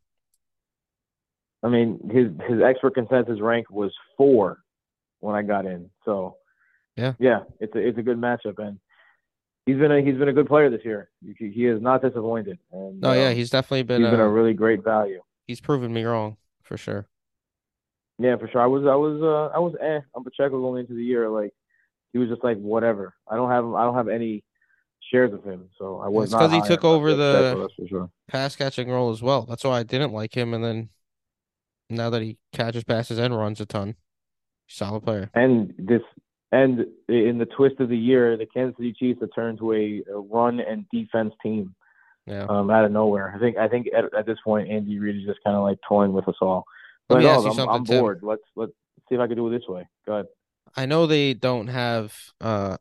[1.63, 4.59] I mean, his his expert consensus rank was four
[5.21, 5.89] when I got in.
[6.05, 6.37] So
[6.97, 8.81] yeah, yeah, it's a it's a good matchup, and
[9.69, 11.11] he's been a he's been a good player this year.
[11.23, 12.59] He, he is not disappointed.
[12.73, 15.21] And, oh yeah, um, he's definitely been he's a, been a really great value.
[15.47, 17.07] He's proven me wrong for sure.
[18.19, 18.63] Yeah, for sure.
[18.63, 21.29] I was I was uh I was eh on Pacheco going into the year.
[21.29, 21.53] Like
[22.13, 23.15] he was just like whatever.
[23.31, 24.43] I don't have I don't have any
[25.13, 28.11] shares of him, so I was because he took over the sure.
[28.27, 29.43] pass catching role as well.
[29.43, 30.89] That's why I didn't like him, and then
[31.91, 33.97] now that he catches passes and runs a ton,
[34.67, 35.31] solid player.
[35.35, 36.03] And this
[36.51, 40.03] and in the twist of the year, the Kansas City Chiefs have turned to a,
[40.11, 41.75] a run and defense team.
[42.27, 42.45] Yeah.
[42.47, 43.33] Um, out of nowhere.
[43.35, 45.79] I think I think at, at this point Andy Reid is just kind of like
[45.89, 46.65] toying with us all.
[47.09, 48.21] But no, I'm, I'm bored.
[48.23, 48.73] Let's let's
[49.09, 49.89] see if I can do it this way.
[50.05, 50.27] Go ahead.
[50.77, 52.77] I know they don't have uh,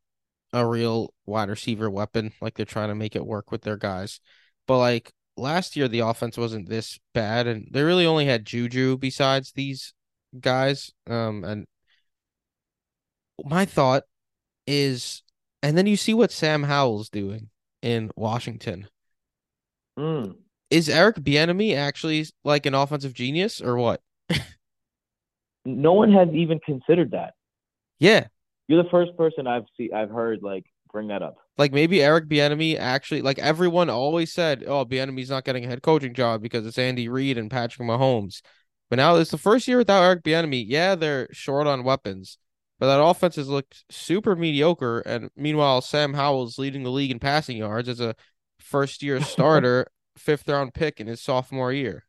[0.51, 2.33] a real wide receiver weapon.
[2.41, 4.19] Like they're trying to make it work with their guys,
[4.67, 8.97] but like last year the offense wasn't this bad, and they really only had Juju
[8.97, 9.93] besides these
[10.37, 10.91] guys.
[11.09, 11.67] Um, and
[13.45, 14.03] my thought
[14.65, 15.23] is,
[15.61, 17.49] and then you see what Sam Howell's doing
[17.81, 18.87] in Washington.
[19.97, 20.35] Mm.
[20.69, 24.01] Is Eric Bieniemy actually like an offensive genius or what?
[25.65, 27.33] no one has even considered that.
[27.99, 28.27] Yeah,
[28.67, 31.37] you're the first person I've see I've heard like bring that up.
[31.57, 35.81] Like maybe Eric Bieniemy actually like everyone always said, "Oh, Bieniemy's not getting a head
[35.81, 38.41] coaching job because it's Andy Reid and Patrick Mahomes."
[38.89, 40.65] But now it's the first year without Eric Bieniemy.
[40.67, 42.37] Yeah, they're short on weapons,
[42.79, 44.99] but that offense has looked super mediocre.
[44.99, 48.15] And meanwhile, Sam Howell's leading the league in passing yards as a
[48.59, 52.05] first year starter, fifth round pick in his sophomore year.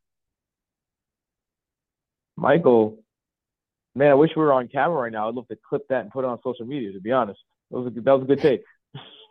[2.37, 2.99] Michael,
[3.95, 5.29] man, I wish we were on camera right now.
[5.29, 6.93] I'd love to clip that and put it on social media.
[6.93, 8.63] To be honest, that was a good, that was a good take.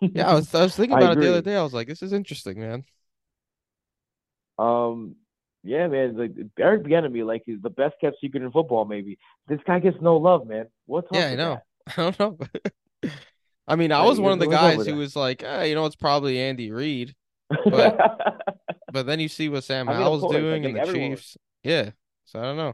[0.02, 1.56] yeah, I was I was thinking about it the other day.
[1.56, 2.84] I was like, this is interesting, man.
[4.60, 5.16] Um,
[5.68, 8.86] yeah, man, like Eric Bieniemy, like he's the best kept secret in football.
[8.86, 10.68] Maybe this guy gets no love, man.
[10.86, 11.60] What's yeah, I know.
[11.98, 13.12] I don't know.
[13.68, 15.98] I mean, I was one of the guys who was like, eh, you know, it's
[15.98, 17.14] probably Andy Reid,
[17.66, 18.00] but
[18.92, 21.12] but then you see what Sam I mean, Howell's doing and the everyone...
[21.12, 21.38] Chiefs.
[21.64, 21.90] Yeah,
[22.26, 22.74] so I don't know.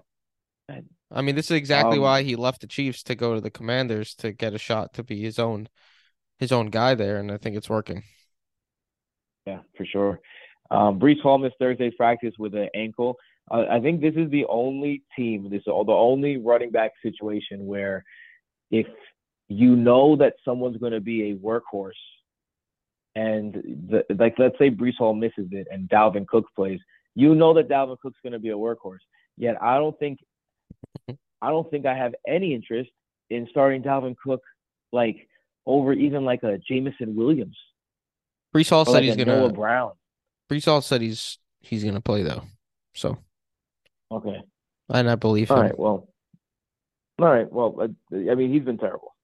[1.12, 3.52] I mean, this is exactly um, why he left the Chiefs to go to the
[3.52, 5.68] Commanders to get a shot to be his own
[6.38, 8.04] his own guy there, and I think it's working.
[9.46, 10.20] Yeah, for sure.
[10.74, 13.16] Um, Breece Hall missed Thursday's practice with an ankle.
[13.52, 17.68] Uh, I think this is the only team, this is the only running back situation
[17.68, 18.04] where
[18.72, 18.88] if
[19.50, 21.92] you know that someone's going to be a workhorse,
[23.16, 23.54] and
[23.90, 26.80] the, like let's say Breece Hall misses it and Dalvin Cook plays,
[27.14, 28.98] you know that Dalvin Cook's going to be a workhorse.
[29.38, 30.20] Yet I don't think
[31.42, 32.90] I don't think I have any interest
[33.30, 34.42] in starting Dalvin Cook
[34.92, 35.28] like
[35.68, 37.58] over even like a Jameson Williams.
[38.56, 39.92] Breece Hall said like he's gonna Noah Brown.
[40.60, 42.44] Hall said he's he's gonna play though.
[42.94, 43.18] So
[44.12, 44.42] okay,
[44.90, 45.62] and I believe all him.
[45.62, 46.08] All right, well,
[47.20, 49.16] all right, well, uh, I mean he's been terrible,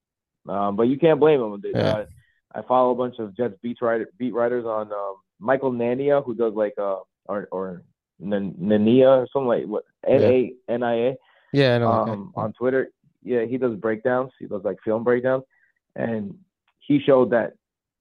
[0.48, 1.62] um, but you can't blame him.
[1.74, 1.82] Yeah.
[1.82, 2.06] Uh,
[2.54, 6.34] I follow a bunch of Jets beat writer beat writers on um, Michael Nania who
[6.34, 7.84] does like uh or or
[8.22, 11.16] Nania or something like what N A N I A.
[11.54, 11.92] Yeah, I know.
[11.92, 12.92] Um, on Twitter,
[13.24, 14.32] yeah, he does breakdowns.
[14.40, 15.44] He does like film breakdowns
[15.96, 16.36] and
[16.80, 17.54] he showed that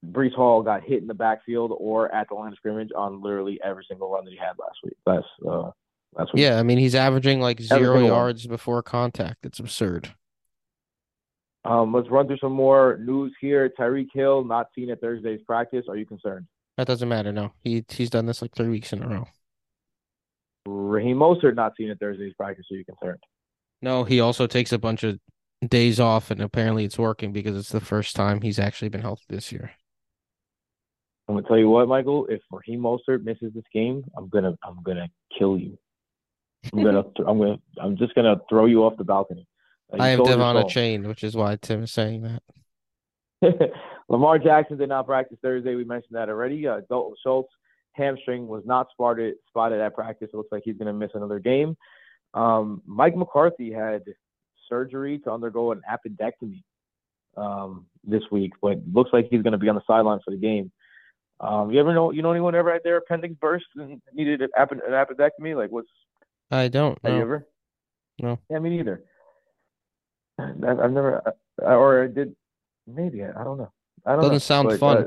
[0.05, 3.59] Breece Hall got hit in the backfield or at the line of scrimmage on literally
[3.63, 4.95] every single run that he had last week.
[5.05, 5.71] Last uh,
[6.17, 6.43] last week.
[6.43, 8.55] Yeah, I mean he's averaging like zero yards one.
[8.55, 9.45] before contact.
[9.45, 10.13] It's absurd.
[11.65, 13.71] Um, let's run through some more news here.
[13.77, 15.85] Tyreek Hill not seen at Thursday's practice.
[15.89, 16.47] Are you concerned?
[16.77, 17.33] That doesn't matter.
[17.33, 19.27] No, he he's done this like three weeks in a row.
[20.65, 22.65] Raheem Mostert not seen at Thursday's practice.
[22.71, 23.19] Are you concerned?
[23.81, 25.19] No, he also takes a bunch of
[25.67, 29.25] days off, and apparently it's working because it's the first time he's actually been healthy
[29.29, 29.71] this year.
[31.29, 32.25] I'm gonna tell you what, Michael.
[32.25, 35.77] If Raheem Mostert misses this game, I'm gonna I'm gonna kill you.
[36.73, 39.47] I'm gonna I'm gonna I'm just gonna throw you off the balcony.
[39.97, 43.71] I have Dev on a chain, which is why Tim is saying that.
[44.09, 45.75] Lamar Jackson did not practice Thursday.
[45.75, 46.67] We mentioned that already.
[46.67, 47.49] Uh, Dalton Schultz
[47.93, 50.29] hamstring was not spotted spotted at practice.
[50.33, 51.77] It looks like he's going to miss another game.
[52.33, 54.03] Um, Mike McCarthy had
[54.67, 56.63] surgery to undergo an appendectomy
[57.37, 60.37] um, this week, but looks like he's going to be on the sideline for the
[60.37, 60.71] game.
[61.41, 64.49] Um, you ever know you know anyone ever had their appendix burst and needed an,
[64.57, 65.55] app- an appendectomy?
[65.55, 65.89] Like what's
[66.51, 67.23] I don't have you know.
[67.23, 67.47] ever?
[68.21, 68.39] No.
[68.49, 69.03] Yeah, me neither.
[70.39, 71.21] I've, I've never,
[71.61, 72.35] uh, or I did
[72.87, 73.71] maybe I don't know.
[74.05, 74.39] I don't Doesn't know.
[74.39, 74.97] sound But, fun.
[74.97, 75.05] uh,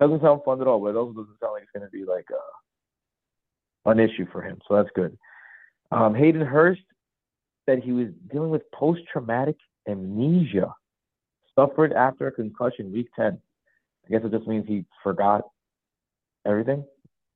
[0.00, 2.04] doesn't sound fun at all, but it also doesn't sound like it's going to be
[2.04, 4.58] like uh, an issue for him.
[4.66, 5.16] So that's good.
[5.90, 6.80] Um, Hayden Hurst
[7.66, 9.56] said he was dealing with post traumatic
[9.88, 10.74] amnesia,
[11.54, 13.38] suffered after a concussion week 10.
[14.10, 15.42] I guess it just means he forgot
[16.44, 16.84] everything.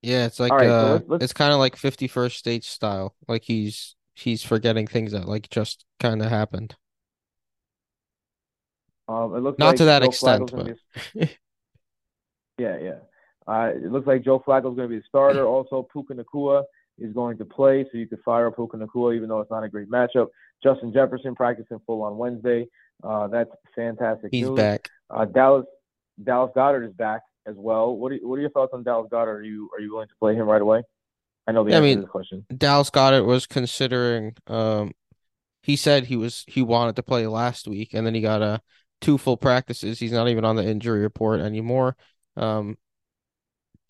[0.01, 2.67] Yeah, it's like right, so uh let's- let's- it's kind of like 50 First Dates
[2.67, 3.15] style.
[3.27, 6.75] Like he's he's forgetting things that like just kind of happened.
[9.07, 10.79] Um, it looks Not like to that Joe extent, Flacco's
[11.13, 11.37] but be-
[12.57, 12.95] yeah, yeah.
[13.47, 15.45] Uh, it looks like Joe Flacco's going to be the starter.
[15.47, 16.63] Also, Puka Nacua
[16.97, 19.69] is going to play, so you could fire Puka Nacua, even though it's not a
[19.69, 20.27] great matchup.
[20.63, 22.67] Justin Jefferson practicing full on Wednesday.
[23.03, 24.57] Uh, that's fantastic he's news.
[24.57, 24.89] back.
[25.11, 25.65] Uh, Dallas
[26.23, 27.95] Dallas Goedert is back as well.
[27.95, 29.39] What are, what are your thoughts on Dallas Goedert?
[29.39, 30.83] Are you are you willing to play him right away?
[31.47, 32.45] I know the Yeah, I answer mean- to this question.
[32.55, 34.91] Dallas Goedert was considering um
[35.61, 38.61] he said he was he wanted to play last week and then he got a
[39.01, 39.99] two full practices.
[39.99, 41.95] He's not even on the injury report anymore.
[42.37, 42.77] Um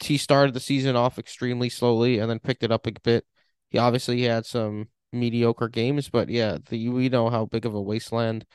[0.04, 3.26] he started the season off extremely slowly and then picked it up a bit.
[3.70, 7.82] He obviously had some mediocre games, but yeah, the we know how big of a
[7.82, 8.46] wasteland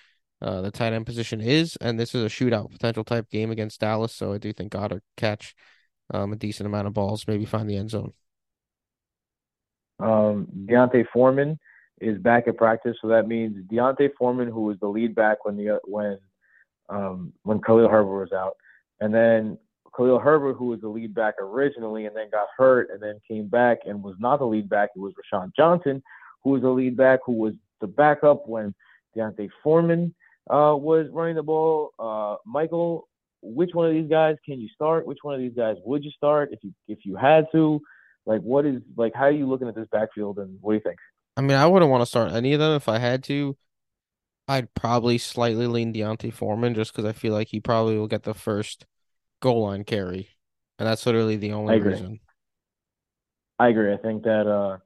[0.42, 3.80] uh the tight end position is, and this is a shootout potential type game against
[3.80, 5.54] Dallas, so I do think Goedert catch
[6.12, 8.12] um a decent amount of balls, maybe find the end zone.
[9.98, 11.58] Um, D'Onta Foreman
[12.00, 15.56] is back at practice, so that means D'Onta Foreman, who was the lead back when
[15.56, 16.18] the when
[16.88, 18.56] um, when Khalil Herbert was out,
[19.00, 19.58] and then
[19.96, 23.48] Khalil Herbert, who was the lead back originally, and then got hurt, and then came
[23.48, 24.90] back and was not the lead back.
[24.96, 26.02] It was Roschon Johnson,
[26.42, 28.74] who was the lead back, who was the backup when
[29.14, 30.14] D'Onta Foreman
[30.48, 31.90] uh, was running the ball.
[31.98, 33.08] Uh, Michael,
[33.42, 35.06] which one of these guys can you start?
[35.06, 37.80] Which one of these guys would you start if you if you had to?
[38.26, 39.14] Like, what is like?
[39.14, 40.98] How are you looking at this backfield, and what do you think?
[41.36, 43.56] I mean, I wouldn't want to start any of them if I had to.
[44.46, 48.24] I'd probably slightly lean D'Onta Foreman just because I feel like he probably will get
[48.24, 48.84] the first
[49.40, 50.28] goal line carry,
[50.78, 51.92] and that's literally the only agree.
[51.92, 52.20] reason.
[53.58, 53.92] I agree.
[53.92, 54.78] I think that uh,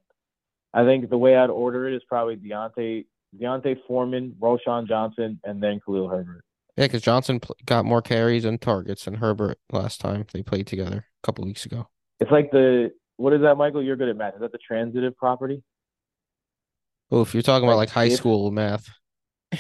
[0.73, 3.05] I think the way I'd order it is probably D'Onta
[3.39, 6.45] D'Onta Foreman, Roschon Johnson, and then Khalil Herbert.
[6.77, 10.67] Yeah, because Johnson pl- got more carries and targets than Herbert last time they played
[10.67, 11.89] together a couple weeks ago.
[12.21, 13.83] It's like the what is that, Michael?
[13.83, 14.35] You're good at math.
[14.35, 15.63] Is that the transitive property?
[17.11, 18.89] Oh, if you're talking about Like, like high if- school math,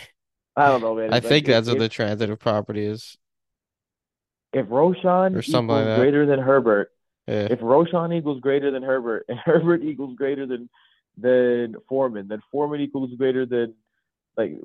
[0.56, 1.12] I don't know, man.
[1.12, 3.16] I It's think like that's if, what the transitive property is.
[4.52, 6.90] if Roschon or something like greater than Herbert,
[7.28, 10.68] Yeah, if Roschon equals greater than Herbert, and Herbert equals greater than
[11.16, 13.74] than Foreman, then Foreman equals greater than
[14.36, 14.58] like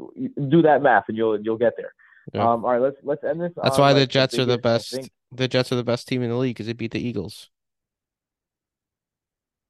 [0.50, 1.94] do that math and you'll you'll get there.
[2.34, 2.42] Yeah.
[2.42, 3.52] Um, all right, let's let's end this.
[3.56, 5.10] that's on, why the like, Jets are the best.
[5.32, 7.50] The Jets are the best team in the league because they beat the Eagles.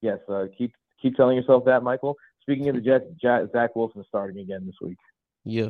[0.01, 2.15] Yes, uh, keep keep telling yourself that, Michael.
[2.41, 4.97] Speaking of the Jets, Ja- Zach Wilson starting again this week.
[5.43, 5.69] Yeah,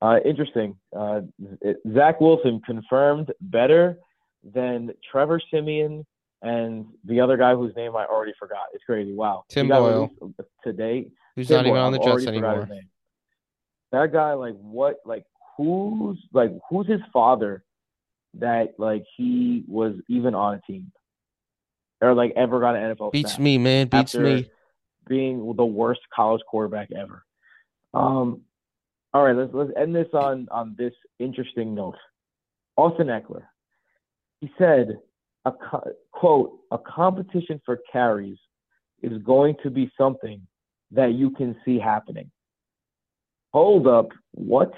[0.00, 0.76] Uh, interesting.
[0.96, 1.22] Uh,
[1.92, 3.98] Zach Wilson confirmed better
[4.44, 6.06] than Trevor Siemian
[6.42, 8.66] and the other guy whose name I already forgot.
[8.72, 9.12] It's crazy.
[9.12, 9.44] Wow.
[9.48, 10.10] Tim Boyle.
[10.64, 11.08] today.
[11.34, 12.80] who's Tim not even on the Jets already forgot his anymore.
[13.92, 15.24] That guy, like, what, like,
[15.56, 17.64] who's, like, who's his father
[18.34, 20.92] that, like, he was even on a team
[22.00, 23.88] or, like, ever got an NFL Beats me, man.
[23.88, 24.50] Beats me.
[25.08, 27.24] being the worst college quarterback ever.
[27.94, 28.42] Um,
[29.14, 31.96] all right, let's let's end this on on this interesting note.
[32.76, 33.44] Austin Ekeler,
[34.40, 34.98] he said,
[35.48, 38.38] a co- quote, a competition for carries
[39.02, 40.40] is going to be something
[40.90, 42.30] that you can see happening.
[43.52, 44.72] Hold up, what?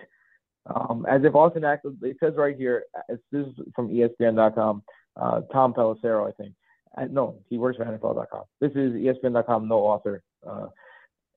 [0.66, 4.82] Um, as if Austin Ekeler, it says right here, this is from ESPN.com,
[5.20, 6.54] uh, Tom Pelissero, I think.
[6.96, 8.42] Uh, no, he works for NFL.com.
[8.60, 10.22] This is ESPN.com, no author.
[10.46, 10.66] Uh,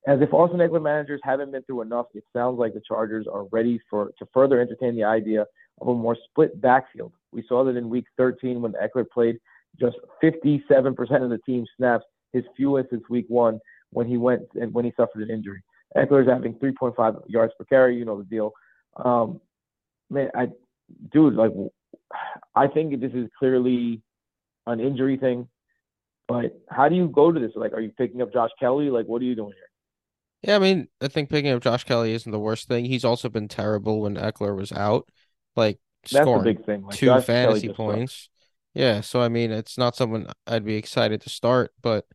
[0.06, 3.44] as if Austin Ekeler managers haven't been through enough, it sounds like the Chargers are
[3.44, 5.46] ready for to further entertain the idea
[5.80, 7.12] of a more split backfield.
[7.34, 9.38] We saw that in Week 13 when Ekeler played
[9.78, 13.60] just 57% of the team snaps, his fewest since Week One
[13.90, 15.62] when he went and when he suffered an injury.
[15.96, 17.96] Ekeler is having 3.5 yards per carry.
[17.96, 18.52] You know the deal.
[18.96, 19.40] Um,
[20.10, 20.48] man, I,
[21.12, 21.52] dude, like,
[22.54, 24.02] I think this is clearly
[24.66, 25.48] an injury thing.
[26.26, 27.52] But how do you go to this?
[27.54, 28.90] Like, are you picking up Josh Kelley?
[28.90, 29.70] Like, what are you doing here?
[30.42, 32.84] Yeah, I mean, I think picking up Josh Kelley isn't the worst thing.
[32.84, 35.08] He's also been terrible when Ekeler was out.
[35.56, 35.78] like
[36.10, 36.82] That's scoring the big thing.
[36.82, 38.28] Like two Josh fantasy points.
[38.74, 42.06] Yeah, so I mean, it's not someone I'd be excited to start, but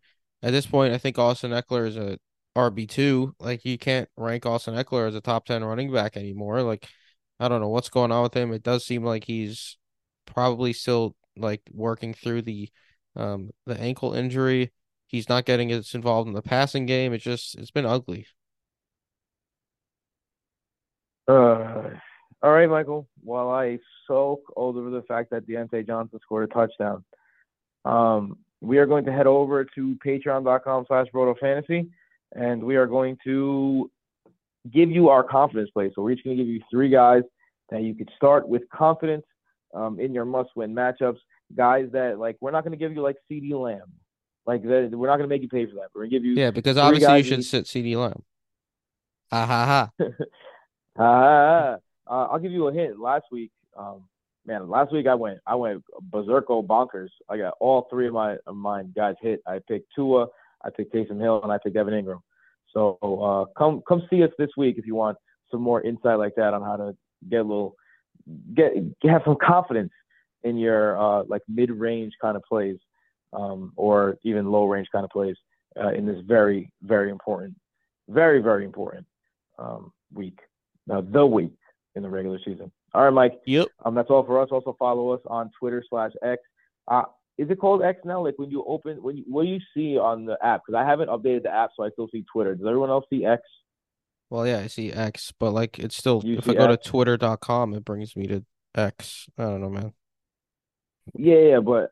[0.42, 2.18] at this point, I think Austin Ekeler is a
[2.56, 3.36] RB two.
[3.40, 6.62] Like you can't rank Austin Ekeler as a top ten running back anymore.
[6.62, 6.88] Like
[7.40, 8.52] I don't know what's going on with him.
[8.52, 9.78] It does seem like he's
[10.26, 12.70] probably still like working through the
[13.16, 14.72] um the ankle injury.
[15.08, 17.14] He's not getting as involved in the passing game.
[17.14, 18.28] It's just it's been ugly.
[21.28, 21.92] Uh,
[22.42, 23.08] all right, Michael.
[23.24, 27.04] While I soak over the fact that Diontae Johnson scored a touchdown,
[27.86, 31.08] um, we are going to head over to patreon.com slash
[31.40, 31.90] Fantasy,
[32.34, 33.90] and we are going to
[34.72, 35.92] give you our confidence play.
[35.96, 37.24] So we're each going to give you three guys
[37.70, 39.26] that you could start with confidence
[39.74, 41.20] um, in your must-win matchups.
[41.56, 43.92] Guys that, like, we're not going to give you, like, CeeDee Lamb.
[44.46, 45.90] Like, we're not going to make you pay for that.
[45.94, 48.24] We're going to give you Yeah, because obviously you should sit CeeDee Lamb.
[49.32, 50.06] Ha ha ha.
[51.00, 51.78] Uh,
[52.10, 53.00] uh, I'll give you a hint.
[53.00, 54.04] Last week, um,
[54.46, 57.10] man, last week I went, I went berserko bonkers.
[57.30, 59.42] I got all three of my of my guys hit.
[59.48, 60.28] I picked Tua,
[60.64, 62.22] I picked Taysom Hill, and I picked Evan Engram.
[62.74, 65.18] So uh, come come see us this week if you want
[65.52, 66.96] some more insight like that on how to
[67.30, 67.76] get a little
[68.56, 69.92] get have some confidence
[70.44, 72.78] in your uh, like mid range kind of plays
[73.34, 75.36] um, or even low range kind of plays
[75.80, 77.56] uh, in this very very important,
[78.08, 79.06] very very important
[79.58, 80.40] um, week
[80.92, 81.52] uh, the week
[81.96, 82.72] in the regular season.
[82.94, 83.40] All right, Mike.
[83.46, 83.68] Yep.
[83.86, 84.50] Um, that's all for us.
[84.52, 86.42] Also follow us on Twitter slash X.
[86.88, 87.04] Uh,
[87.38, 88.24] is it called X now?
[88.24, 90.62] Like when you open, when you, what do you see on the app?
[90.66, 92.56] Because I haven't updated the app, so I still see Twitter.
[92.56, 93.42] Does everyone else see X?
[94.30, 96.22] Well, yeah, I see X, but like it's still.
[96.24, 96.84] You if I go X?
[96.84, 98.44] to twitter.com, it brings me to
[98.76, 99.28] X.
[99.38, 99.94] I don't know, man.
[101.16, 101.92] Yeah, yeah, but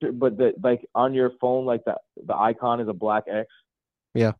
[0.00, 1.96] but the like on your phone, like the
[2.26, 3.48] the icon is a black X.
[4.14, 4.32] Yeah.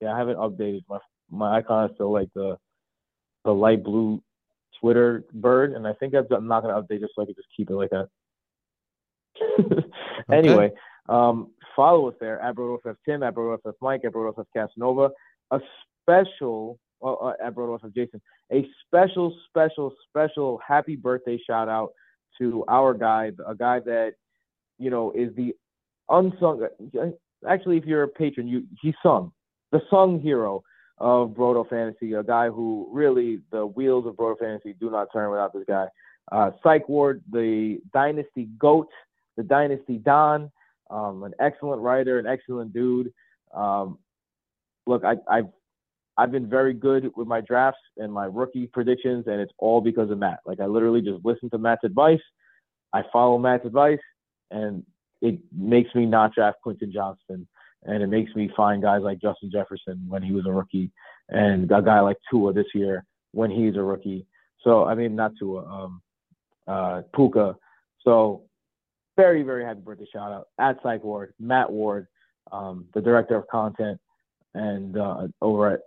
[0.00, 0.98] Yeah, I haven't updated my
[1.30, 2.58] my icon is still like the
[3.44, 4.22] the light blue
[4.80, 7.70] Twitter bird, and I think I'm not gonna update just so I can just keep
[7.70, 8.08] it like that.
[10.32, 10.72] anyway,
[11.08, 15.10] um, follow us there at BrotoFF Tim, at BrotoFF Mike, at BrotoFF Casanova.
[15.50, 15.60] A
[16.02, 18.20] special uh, at BrotoFF Jason,
[18.52, 21.92] a special, special, special happy birthday shout out
[22.38, 24.12] to our guy, a guy that
[24.78, 25.54] you know is the
[26.08, 26.66] unsung.
[27.48, 29.32] Actually, if you're a patron, you he sung
[29.72, 30.62] the sung hero
[30.98, 35.30] of Broto Fantasy, a guy who really the wheels of Broto Fantasy do not turn
[35.30, 35.86] without this guy.
[36.30, 38.88] Uh, Psych Ward, the Dynasty GOAT,
[39.36, 40.50] the Dynasty Don,
[40.90, 43.12] um, an excellent writer, an excellent dude.
[43.52, 43.98] Um,
[44.86, 45.48] look, I, I've
[46.16, 50.10] I've been very good with my drafts and my rookie predictions, and it's all because
[50.10, 50.40] of Matt.
[50.46, 52.20] Like I literally just listen to Matt's advice,
[52.92, 53.98] I follow Matt's advice,
[54.50, 54.84] and
[55.20, 57.48] it makes me not draft Quentin Johnston
[57.84, 60.90] and it makes me find guys like Justin Jefferson when he was a rookie,
[61.28, 64.26] and a guy like Tua this year when he's a rookie.
[64.62, 66.02] So I mean, not Tua, um,
[66.66, 67.56] uh, Puka.
[68.04, 68.42] So
[69.16, 72.06] very very happy birthday shout out at Psych Ward, Matt Ward,
[72.50, 74.00] um, the director of content,
[74.54, 75.80] and uh, over at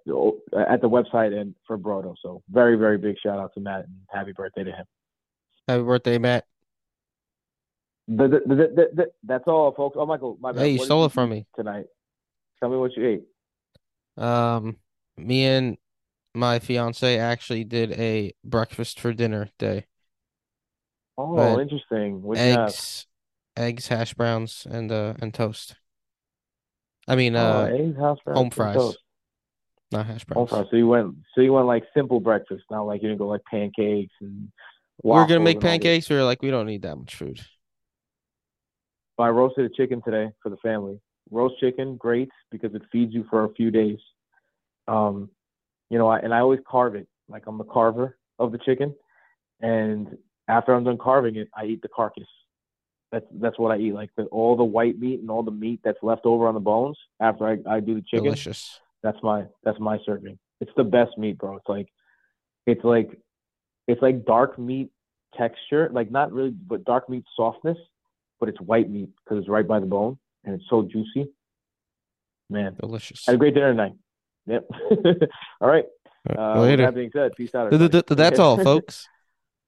[0.70, 2.16] at the website and for Broto.
[2.22, 4.86] So very very big shout out to Matt and happy birthday to him.
[5.68, 6.46] Happy birthday, Matt.
[8.08, 9.96] The, the, the, the, that's all, folks.
[10.00, 10.62] Oh, Michael, my bad.
[10.62, 11.86] Hey, you what stole it from me tonight.
[12.60, 14.24] Tell me what you ate.
[14.24, 14.78] Um,
[15.18, 15.78] me and
[16.34, 19.86] my fiance actually did a breakfast for dinner day.
[21.18, 22.22] Oh, interesting.
[22.22, 23.08] What eggs,
[23.58, 25.76] eggs, hash browns, and uh, and toast.
[27.08, 28.98] I mean, uh, oh, eggs, hash browns, home fries, toast.
[29.92, 30.50] not hash browns.
[30.50, 30.68] Home fries.
[30.70, 33.44] So you went, so you went like simple breakfast, not like you didn't go like
[33.50, 34.52] pancakes and.
[35.04, 36.10] We're gonna make pancakes.
[36.10, 37.42] We are like, we don't need that much food.
[39.24, 41.00] I roasted a chicken today for the family.
[41.32, 43.98] Roast chicken, great because it feeds you for a few days.
[44.88, 45.30] Um,
[45.90, 47.08] you know, I, and I always carve it.
[47.28, 48.94] Like I'm the carver of the chicken,
[49.62, 50.16] and
[50.48, 52.28] after I'm done carving it, I eat the carcass.
[53.12, 53.94] That's that's what I eat.
[53.94, 56.60] Like the, all the white meat and all the meat that's left over on the
[56.60, 58.26] bones after I, I do the chicken.
[58.26, 58.80] Delicious.
[59.02, 60.38] That's my that's my serving.
[60.62, 61.56] It's the best meat, bro.
[61.56, 61.88] It's like
[62.68, 63.18] it's like
[63.88, 64.92] it's like dark meat
[65.36, 67.78] texture, like not really, but dark meat softness
[68.46, 71.32] but it's white meat because it's right by the bone and it's so juicy.
[72.48, 73.26] Man, delicious.
[73.26, 73.94] Had a great dinner tonight.
[74.46, 74.68] Yep.
[75.62, 75.86] all right.
[76.38, 76.86] Uh, Later.
[76.86, 77.72] that being said, peace out.
[77.72, 79.08] That's all, folks.